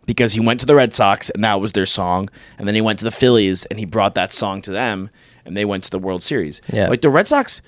because 0.06 0.32
he 0.32 0.40
went 0.40 0.60
to 0.60 0.66
the 0.66 0.74
Red 0.74 0.94
Sox 0.94 1.30
and 1.30 1.42
that 1.44 1.60
was 1.60 1.72
their 1.72 1.86
song, 1.86 2.28
and 2.58 2.66
then 2.68 2.74
he 2.74 2.80
went 2.80 2.98
to 3.00 3.04
the 3.04 3.10
Phillies 3.10 3.64
and 3.66 3.78
he 3.78 3.84
brought 3.84 4.14
that 4.14 4.32
song 4.32 4.62
to 4.62 4.70
them, 4.70 5.10
and 5.44 5.56
they 5.56 5.64
went 5.64 5.84
to 5.84 5.90
the 5.90 5.98
World 5.98 6.22
Series. 6.22 6.60
Yeah. 6.72 6.88
like 6.88 7.00
the 7.00 7.10
Red 7.10 7.28
Sox. 7.28 7.62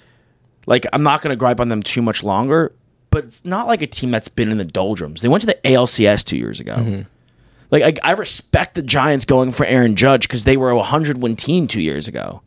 Like 0.66 0.85
I'm 0.92 1.03
not 1.03 1.22
going 1.22 1.31
to 1.31 1.37
gripe 1.37 1.61
on 1.61 1.68
them 1.68 1.83
too 1.83 2.03
much 2.03 2.25
longer, 2.25 2.72
but 3.11 3.25
it's 3.25 3.44
not 3.44 3.66
like 3.66 3.83
a 3.83 3.87
team 3.87 4.11
that's 4.11 4.29
been 4.29 4.51
in 4.51 4.59
the 4.59 4.64
doldrums. 4.64 5.22
They 5.22 5.29
went 5.29 5.42
to 5.42 5.46
the 5.46 5.59
ALCS 5.64 6.25
two 6.25 6.37
years 6.37 6.59
ago. 6.59 6.75
Mm-hmm. 6.77 7.03
Like 7.70 8.01
I, 8.03 8.11
I 8.11 8.12
respect 8.12 8.75
the 8.75 8.83
Giants 8.83 9.25
going 9.25 9.53
for 9.53 9.64
Aaron 9.66 9.96
Judge 9.96 10.29
because 10.29 10.44
they 10.44 10.57
were 10.57 10.70
a 10.70 10.83
hundred 10.83 11.18
win 11.18 11.37
team 11.37 11.66
two 11.66 11.81
years 11.81 12.09
ago, 12.09 12.42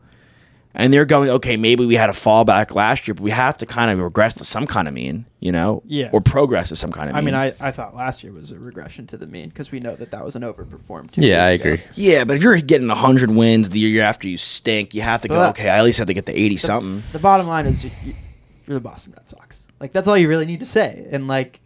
and 0.75 0.93
they're 0.93 1.05
going 1.05 1.29
okay. 1.31 1.57
Maybe 1.57 1.85
we 1.85 1.95
had 1.95 2.09
a 2.09 2.13
fallback 2.13 2.75
last 2.75 3.07
year, 3.07 3.15
but 3.15 3.23
we 3.23 3.31
have 3.31 3.57
to 3.57 3.65
kind 3.65 3.89
of 3.91 3.99
regress 3.99 4.35
to 4.35 4.45
some 4.45 4.67
kind 4.67 4.87
of 4.87 4.93
mean, 4.93 5.25
you 5.39 5.51
know, 5.51 5.81
Yeah. 5.87 6.09
or 6.13 6.21
progress 6.21 6.69
to 6.69 6.75
some 6.75 6.91
kind 6.91 7.09
of. 7.09 7.15
Mean. 7.15 7.17
I 7.17 7.21
mean, 7.21 7.33
mean, 7.49 7.53
I, 7.59 7.67
I 7.67 7.71
thought 7.71 7.95
last 7.95 8.23
year 8.23 8.31
was 8.31 8.51
a 8.51 8.59
regression 8.59 9.07
to 9.07 9.17
the 9.17 9.25
mean 9.27 9.49
because 9.49 9.71
we 9.71 9.79
know 9.79 9.95
that 9.95 10.11
that 10.11 10.23
was 10.23 10.35
an 10.35 10.43
overperformed. 10.43 11.11
two 11.11 11.21
yeah, 11.21 11.43
I 11.43 11.49
ago. 11.51 11.73
agree. 11.73 11.83
yeah, 11.95 12.23
but 12.23 12.35
if 12.37 12.43
you're 12.43 12.59
getting 12.61 12.87
hundred 12.89 13.31
wins 13.31 13.71
the 13.71 13.79
year 13.79 14.03
after 14.03 14.27
you 14.27 14.37
stink, 14.37 14.93
you 14.93 15.01
have 15.01 15.21
to 15.21 15.27
go. 15.27 15.35
But- 15.35 15.49
okay, 15.51 15.69
I 15.69 15.79
at 15.79 15.83
least 15.83 15.97
have 15.97 16.07
to 16.07 16.13
get 16.13 16.25
to 16.27 16.33
eighty 16.39 16.57
something. 16.57 17.01
The 17.13 17.19
bottom 17.19 17.47
line 17.47 17.65
is 17.65 17.83
you, 17.83 17.91
you- 18.05 18.13
you're 18.67 18.75
the 18.75 18.81
Boston 18.81 19.13
Red 19.17 19.27
Sox. 19.27 19.65
Like 19.79 19.91
that's 19.93 20.07
all 20.07 20.15
you 20.17 20.27
really 20.29 20.45
need 20.45 20.59
to 20.59 20.65
say. 20.67 21.07
And 21.11 21.27
like, 21.27 21.61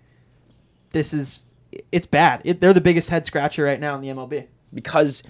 this 0.91 1.13
is 1.13 1.45
it's 1.91 2.05
bad. 2.05 2.41
It, 2.45 2.61
they're 2.61 2.73
the 2.73 2.79
biggest 2.81 3.09
head 3.09 3.25
scratcher 3.25 3.63
right 3.63 3.79
now 3.79 3.95
in 3.95 4.01
the 4.01 4.07
MLB. 4.09 4.47
because 4.73 5.23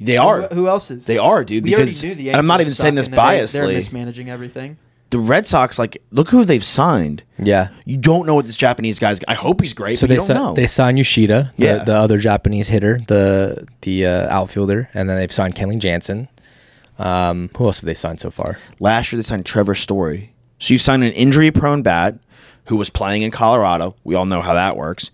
they 0.00 0.16
are. 0.16 0.42
Who, 0.42 0.54
who 0.54 0.68
else 0.68 0.90
is? 0.90 1.06
They 1.06 1.18
are, 1.18 1.44
dude, 1.44 1.64
We 1.64 1.74
already 1.74 1.90
because- 1.90 2.02
knew 2.04 2.14
the 2.14 2.28
and 2.30 2.36
I'm 2.38 2.46
not 2.46 2.60
even 2.60 2.74
saying 2.74 2.94
suck 2.94 2.96
this 2.96 3.06
and 3.08 3.14
that 3.16 3.30
they- 3.30 3.40
biasly. 3.40 3.52
They're 3.52 3.66
mismanaging 3.68 4.30
everything. 4.30 4.76
The 5.10 5.18
Red 5.18 5.44
Sox, 5.44 5.76
like, 5.76 6.00
look 6.12 6.28
who 6.28 6.44
they've 6.44 6.62
signed. 6.64 7.24
Yeah. 7.36 7.70
You 7.84 7.96
don't 7.96 8.26
know 8.26 8.36
what 8.36 8.46
this 8.46 8.56
Japanese 8.56 9.00
guy's. 9.00 9.18
I 9.26 9.34
hope 9.34 9.60
he's 9.60 9.74
great, 9.74 9.98
So 9.98 10.02
but 10.02 10.08
they 10.10 10.14
you 10.14 10.18
don't 10.20 10.26
si- 10.28 10.34
know. 10.34 10.54
they 10.54 10.68
signed 10.68 10.98
Yoshida, 10.98 11.52
the, 11.58 11.66
Yeah. 11.66 11.82
the 11.84 11.94
other 11.96 12.18
Japanese 12.18 12.68
hitter, 12.68 12.98
the 13.08 13.66
the 13.82 14.06
uh, 14.06 14.28
outfielder, 14.32 14.88
and 14.94 15.08
then 15.10 15.16
they've 15.16 15.32
signed 15.32 15.56
Kenley 15.56 15.78
Jansen. 15.78 16.28
Um, 16.98 17.50
who 17.56 17.64
else 17.64 17.80
have 17.80 17.86
they 17.86 17.94
signed 17.94 18.20
so 18.20 18.30
far? 18.30 18.58
Last 18.78 19.10
year 19.10 19.16
they 19.18 19.22
signed 19.24 19.46
Trevor 19.46 19.74
Story. 19.74 20.32
So 20.58 20.74
you 20.74 20.78
signed 20.78 21.02
an 21.02 21.12
injury-prone 21.12 21.82
bat 21.82 22.16
who 22.66 22.76
was 22.76 22.90
playing 22.90 23.22
in 23.22 23.30
Colorado. 23.30 23.96
We 24.04 24.14
all 24.14 24.26
know 24.26 24.42
how 24.42 24.54
that 24.54 24.76
works. 24.76 25.10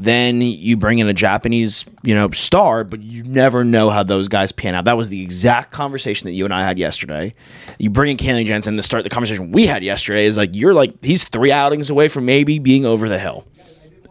Then 0.00 0.40
you 0.40 0.76
bring 0.76 1.00
in 1.00 1.08
a 1.08 1.12
Japanese, 1.12 1.84
you 2.04 2.14
know, 2.14 2.30
star, 2.30 2.84
but 2.84 3.02
you 3.02 3.24
never 3.24 3.64
know 3.64 3.90
how 3.90 4.04
those 4.04 4.28
guys 4.28 4.52
pan 4.52 4.76
out. 4.76 4.84
That 4.84 4.96
was 4.96 5.08
the 5.08 5.20
exact 5.22 5.72
conversation 5.72 6.26
that 6.26 6.34
you 6.34 6.44
and 6.44 6.54
I 6.54 6.62
had 6.62 6.78
yesterday. 6.78 7.34
You 7.78 7.90
bring 7.90 8.12
in 8.12 8.16
Kenley 8.16 8.46
Jansen 8.46 8.76
to 8.76 8.82
start 8.82 9.02
the 9.02 9.10
conversation 9.10 9.50
we 9.50 9.66
had 9.66 9.82
yesterday. 9.82 10.26
Is 10.26 10.36
like 10.36 10.50
you're 10.54 10.74
like 10.74 11.04
he's 11.04 11.24
three 11.24 11.50
outings 11.50 11.90
away 11.90 12.06
from 12.06 12.26
maybe 12.26 12.60
being 12.60 12.84
over 12.86 13.08
the 13.08 13.18
hill. 13.18 13.44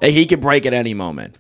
He 0.02 0.26
could 0.26 0.41
break 0.41 0.65
at 0.65 0.73
any 0.73 0.93
moment. 0.93 1.38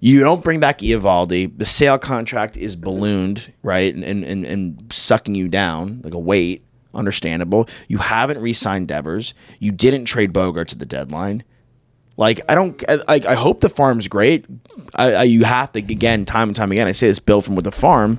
You 0.00 0.20
don't 0.20 0.44
bring 0.44 0.60
back 0.60 0.80
Eovaldi. 0.80 1.56
The 1.56 1.64
sale 1.64 1.98
contract 1.98 2.56
is 2.56 2.76
ballooned, 2.76 3.52
right, 3.62 3.94
and, 3.94 4.04
and, 4.04 4.24
and, 4.24 4.44
and 4.44 4.92
sucking 4.92 5.34
you 5.34 5.48
down 5.48 6.00
like 6.04 6.14
a 6.14 6.18
weight. 6.18 6.64
Understandable. 6.94 7.68
You 7.88 7.98
haven't 7.98 8.40
re-signed 8.40 8.88
Devers. 8.88 9.34
You 9.58 9.70
didn't 9.70 10.06
trade 10.06 10.32
Bogart 10.32 10.68
to 10.68 10.78
the 10.78 10.86
deadline. 10.86 11.44
Like 12.16 12.40
I 12.48 12.54
don't. 12.54 12.82
I, 12.88 13.20
I 13.28 13.34
hope 13.34 13.60
the 13.60 13.68
farm's 13.68 14.08
great. 14.08 14.46
I, 14.94 15.12
I 15.12 15.22
you 15.24 15.44
have 15.44 15.72
to 15.72 15.80
again, 15.80 16.24
time 16.24 16.48
and 16.48 16.56
time 16.56 16.72
again. 16.72 16.86
I 16.86 16.92
say 16.92 17.08
this, 17.08 17.18
Bill, 17.18 17.40
from 17.40 17.56
with 17.56 17.64
the 17.64 17.72
farm, 17.72 18.18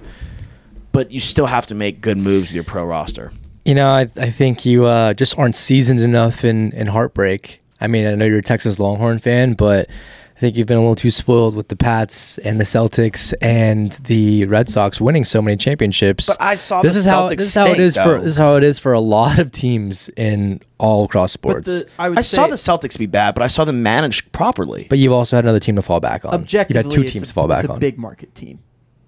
but 0.91 1.11
you 1.11 1.19
still 1.19 1.47
have 1.47 1.67
to 1.67 1.75
make 1.75 2.01
good 2.01 2.17
moves 2.17 2.49
with 2.49 2.55
your 2.55 2.63
pro 2.63 2.85
roster. 2.85 3.31
You 3.65 3.75
know, 3.75 3.89
I, 3.89 4.01
I 4.15 4.29
think 4.29 4.65
you 4.65 4.85
uh, 4.85 5.13
just 5.13 5.37
aren't 5.37 5.55
seasoned 5.55 5.99
enough 5.99 6.45
in, 6.45 6.71
in 6.71 6.87
heartbreak. 6.87 7.61
I 7.81 7.87
mean, 7.87 8.07
I 8.07 8.15
know 8.15 8.25
you're 8.25 8.39
a 8.39 8.43
Texas 8.43 8.79
Longhorn 8.79 9.19
fan, 9.19 9.53
but 9.53 9.89
I 10.37 10.39
think 10.39 10.55
you've 10.55 10.67
been 10.67 10.77
a 10.77 10.81
little 10.81 10.93
too 10.93 11.09
spoiled 11.09 11.55
with 11.55 11.69
the 11.69 11.75
Pats 11.75 12.37
and 12.37 12.59
the 12.59 12.63
Celtics 12.63 13.33
and 13.41 13.93
the 14.03 14.45
Red 14.45 14.69
Sox 14.69 15.01
winning 15.01 15.25
so 15.25 15.41
many 15.41 15.57
championships. 15.57 16.27
But 16.27 16.37
I 16.39 16.53
saw 16.53 16.83
this 16.83 16.93
the 16.93 16.99
is 16.99 17.05
how 17.07 17.27
Celtics 17.27 17.37
this 17.37 17.47
is 17.47 17.55
how 17.55 17.65
it 17.65 17.69
stink, 17.69 17.79
is 17.79 17.97
for 17.97 18.19
this 18.19 18.27
is 18.27 18.37
how 18.37 18.55
it 18.55 18.63
is 18.63 18.77
for 18.77 18.93
a 18.93 18.99
lot 18.99 19.39
of 19.39 19.51
teams 19.51 20.09
in 20.09 20.61
all 20.77 21.05
across 21.05 21.31
sports. 21.31 21.65
the, 21.65 21.89
I 21.97 22.09
would 22.09 22.19
I 22.19 22.21
saw 22.21 22.45
the 22.45 22.55
Celtics 22.55 22.99
be 22.99 23.07
bad, 23.07 23.33
but 23.33 23.41
I 23.41 23.47
saw 23.47 23.65
them 23.65 23.81
managed 23.81 24.31
properly. 24.31 24.85
but 24.87 24.99
you've 24.99 25.11
also 25.11 25.35
had 25.37 25.43
another 25.43 25.59
team 25.59 25.75
to 25.75 25.81
fall 25.81 25.99
back 25.99 26.23
on. 26.23 26.35
objectively, 26.35 26.77
you've 26.77 26.85
had 26.85 26.95
two 26.95 27.01
it's 27.01 27.13
teams 27.13 27.23
a, 27.23 27.27
to 27.29 27.33
fall 27.33 27.47
back 27.47 27.61
it's 27.61 27.69
a 27.69 27.73
on. 27.73 27.79
big 27.79 27.97
market 27.97 28.35
team, 28.35 28.59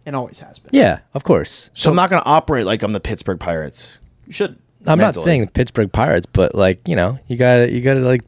and 0.08 0.16
always 0.16 0.40
has 0.40 0.58
been. 0.58 0.72
yeah, 0.74 1.02
of 1.14 1.24
course. 1.24 1.70
so 1.76 1.92
I'm 1.92 1.96
not 1.96 2.10
going 2.10 2.24
to 2.24 2.28
operate 2.28 2.66
like 2.66 2.82
I'm 2.82 2.90
the 2.90 3.00
Pittsburgh 3.00 3.40
Pirates. 3.40 4.00
You 4.26 4.34
should. 4.34 4.58
I'm 4.88 4.98
not 4.98 5.14
saying 5.14 5.48
Pittsburgh 5.50 5.94
Pirates, 5.94 6.26
but 6.26 6.56
like 6.56 6.88
you 6.88 6.96
know, 6.96 7.20
you 7.28 7.38
gotta 7.38 7.72
you 7.72 7.82
gotta 7.82 8.00
like 8.00 8.24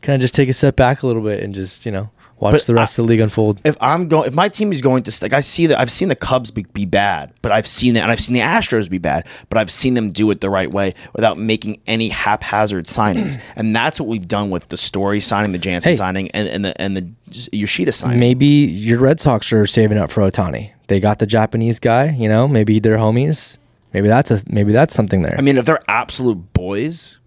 kind 0.00 0.16
of 0.16 0.20
just 0.20 0.34
take 0.34 0.48
a 0.48 0.52
step 0.52 0.74
back 0.74 1.04
a 1.04 1.06
little 1.06 1.22
bit 1.22 1.40
and 1.40 1.54
just 1.54 1.86
you 1.86 1.92
know 1.92 2.10
watch 2.42 2.52
But 2.52 2.66
the 2.66 2.74
rest 2.74 2.98
of 2.98 3.04
the 3.06 3.10
league 3.10 3.20
unfold. 3.20 3.60
if 3.64 3.76
I'm 3.80 4.08
going, 4.08 4.26
if 4.28 4.34
my 4.34 4.48
team 4.48 4.72
is 4.72 4.82
going 4.82 5.02
to 5.04 5.18
like, 5.22 5.32
I 5.32 5.40
see 5.40 5.66
that 5.68 5.78
I've 5.80 5.90
seen 5.90 6.08
the 6.08 6.16
Cubs 6.16 6.50
be, 6.50 6.64
be 6.74 6.84
bad, 6.84 7.32
but 7.40 7.52
I've 7.52 7.66
seen 7.66 7.94
that, 7.94 8.02
and 8.02 8.10
I've 8.12 8.20
seen 8.20 8.34
the 8.34 8.40
Astros 8.40 8.90
be 8.90 8.98
bad, 8.98 9.26
but 9.48 9.56
I've 9.58 9.70
seen 9.70 9.94
them 9.94 10.10
do 10.10 10.30
it 10.30 10.40
the 10.40 10.50
right 10.50 10.70
way 10.70 10.94
without 11.14 11.38
making 11.38 11.80
any 11.86 12.08
haphazard 12.10 12.86
signings, 12.86 13.40
and 13.56 13.74
that's 13.74 13.98
what 14.00 14.08
we've 14.08 14.28
done 14.28 14.50
with 14.50 14.68
the 14.68 14.76
Story 14.76 15.20
signing, 15.20 15.52
the 15.52 15.58
Jansen 15.58 15.92
Hey. 15.92 15.96
signing, 15.96 16.30
and, 16.32 16.48
and 16.48 16.64
the 16.64 16.80
and 16.80 16.96
the 16.96 17.08
Yoshida 17.52 17.92
signing. 17.92 18.20
Maybe 18.20 18.46
your 18.46 18.98
Red 18.98 19.20
Sox 19.20 19.52
are 19.52 19.66
saving 19.66 19.96
up 19.96 20.10
for 20.10 20.20
Ohtani. 20.22 20.72
They 20.88 21.00
got 21.00 21.18
the 21.20 21.26
Japanese 21.26 21.78
guy, 21.78 22.10
you 22.10 22.28
know. 22.28 22.46
Maybe 22.48 22.78
they're 22.80 22.98
homies. 22.98 23.56
Maybe 23.94 24.08
that's 24.08 24.30
a 24.30 24.42
maybe 24.48 24.72
that's 24.72 24.94
something 24.94 25.22
there. 25.22 25.36
I 25.38 25.42
mean, 25.42 25.56
if 25.56 25.64
they're 25.64 25.82
absolute 25.88 26.52
boys, 26.52 27.18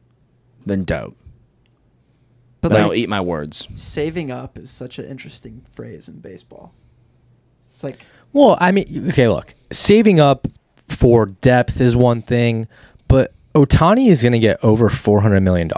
then 0.66 0.84
dope. 0.84 1.16
But 2.66 2.74
Then 2.74 2.82
like, 2.82 2.92
I'll 2.92 2.98
eat 2.98 3.10
my 3.10 3.22
words. 3.22 3.68
saving 3.76 4.32
up 4.32 4.58
is 4.58 4.72
such 4.72 4.98
an 4.98 5.06
interesting 5.06 5.64
phrase 5.72 6.10
in 6.10 6.20
baseball. 6.20 6.74
It's 7.62 7.84
like 7.84 8.00
Well, 8.34 8.58
I 8.60 8.72
mean, 8.72 9.10
okay, 9.10 9.28
look, 9.28 9.54
saving 9.72 10.20
up 10.20 10.48
for 10.90 11.28
depth 11.28 11.80
is 11.80 11.96
one 11.96 12.24
thing, 12.24 12.68
but 13.08 13.36
Ohtani 13.54 14.08
is 14.08 14.24
going 14.24 14.34
to 14.34 14.40
get 14.40 14.58
over 14.64 14.90
$400 14.90 15.44
million. 15.44 15.70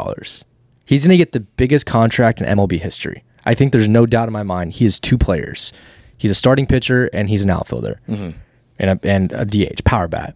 He's 0.86 1.06
going 1.06 1.12
to 1.14 1.18
get 1.18 1.34
the 1.34 1.42
biggest 1.42 1.86
contract 1.86 2.40
in 2.40 2.48
MLB 2.48 2.80
history. 2.80 3.26
I 3.46 3.54
think 3.54 3.74
there's 3.74 3.90
no 3.90 4.06
doubt 4.06 4.30
in 4.30 4.34
my 4.34 4.44
mind 4.44 4.72
he 4.72 4.86
is 4.86 4.98
two 4.98 5.18
players. 5.18 5.74
He's 6.18 6.32
a 6.32 6.36
starting 6.36 6.68
pitcher 6.68 7.10
and 7.12 7.30
he's 7.30 7.44
an 7.44 7.50
outfielder 7.50 8.00
mm-hmm. 8.08 8.38
and, 8.80 8.90
a, 8.92 9.00
and 9.06 9.34
a 9.34 9.44
DH, 9.44 9.84
power 9.84 10.08
bat. 10.08 10.36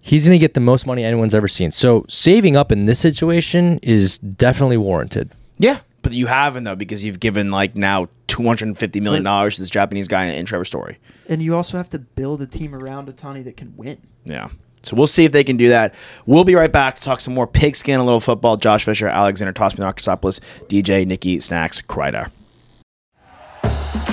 He's 0.00 0.26
going 0.26 0.38
to 0.38 0.42
get 0.42 0.54
the 0.54 0.60
most 0.60 0.86
money 0.86 1.04
anyone's 1.04 1.34
ever 1.34 1.48
seen. 1.48 1.70
So 1.70 2.06
saving 2.08 2.56
up 2.56 2.72
in 2.72 2.86
this 2.86 2.98
situation 2.98 3.78
is 3.82 4.16
definitely 4.16 4.78
warranted. 4.78 5.32
Yeah, 5.58 5.80
but 6.02 6.12
you 6.12 6.26
haven't 6.26 6.64
though 6.64 6.76
because 6.76 7.02
you've 7.04 7.20
given 7.20 7.50
like 7.50 7.76
now 7.76 8.08
two 8.26 8.42
hundred 8.44 8.66
and 8.68 8.78
fifty 8.78 9.00
million 9.00 9.22
dollars 9.24 9.56
to 9.56 9.62
this 9.62 9.70
Japanese 9.70 10.08
guy 10.08 10.26
in 10.26 10.44
Trevor 10.46 10.64
Story. 10.64 10.98
and 11.28 11.42
you 11.42 11.54
also 11.54 11.76
have 11.76 11.88
to 11.90 11.98
build 11.98 12.42
a 12.42 12.46
team 12.46 12.74
around 12.74 13.08
Ohtani 13.08 13.44
that 13.44 13.56
can 13.56 13.74
win. 13.76 13.98
Yeah. 14.24 14.50
So 14.82 14.94
we'll 14.94 15.08
see 15.08 15.24
if 15.24 15.32
they 15.32 15.42
can 15.42 15.56
do 15.56 15.70
that. 15.70 15.94
We'll 16.26 16.44
be 16.44 16.54
right 16.54 16.70
back 16.70 16.94
to 16.96 17.02
talk 17.02 17.18
some 17.18 17.34
more 17.34 17.46
pigskin, 17.48 17.98
a 17.98 18.04
little 18.04 18.20
football. 18.20 18.56
Josh 18.56 18.84
Fisher, 18.84 19.08
Alexander 19.08 19.52
Tospinakisopoulos, 19.52 20.38
DJ, 20.68 21.04
Nikki, 21.04 21.40
Snacks, 21.40 21.82
Kreider. 21.82 22.30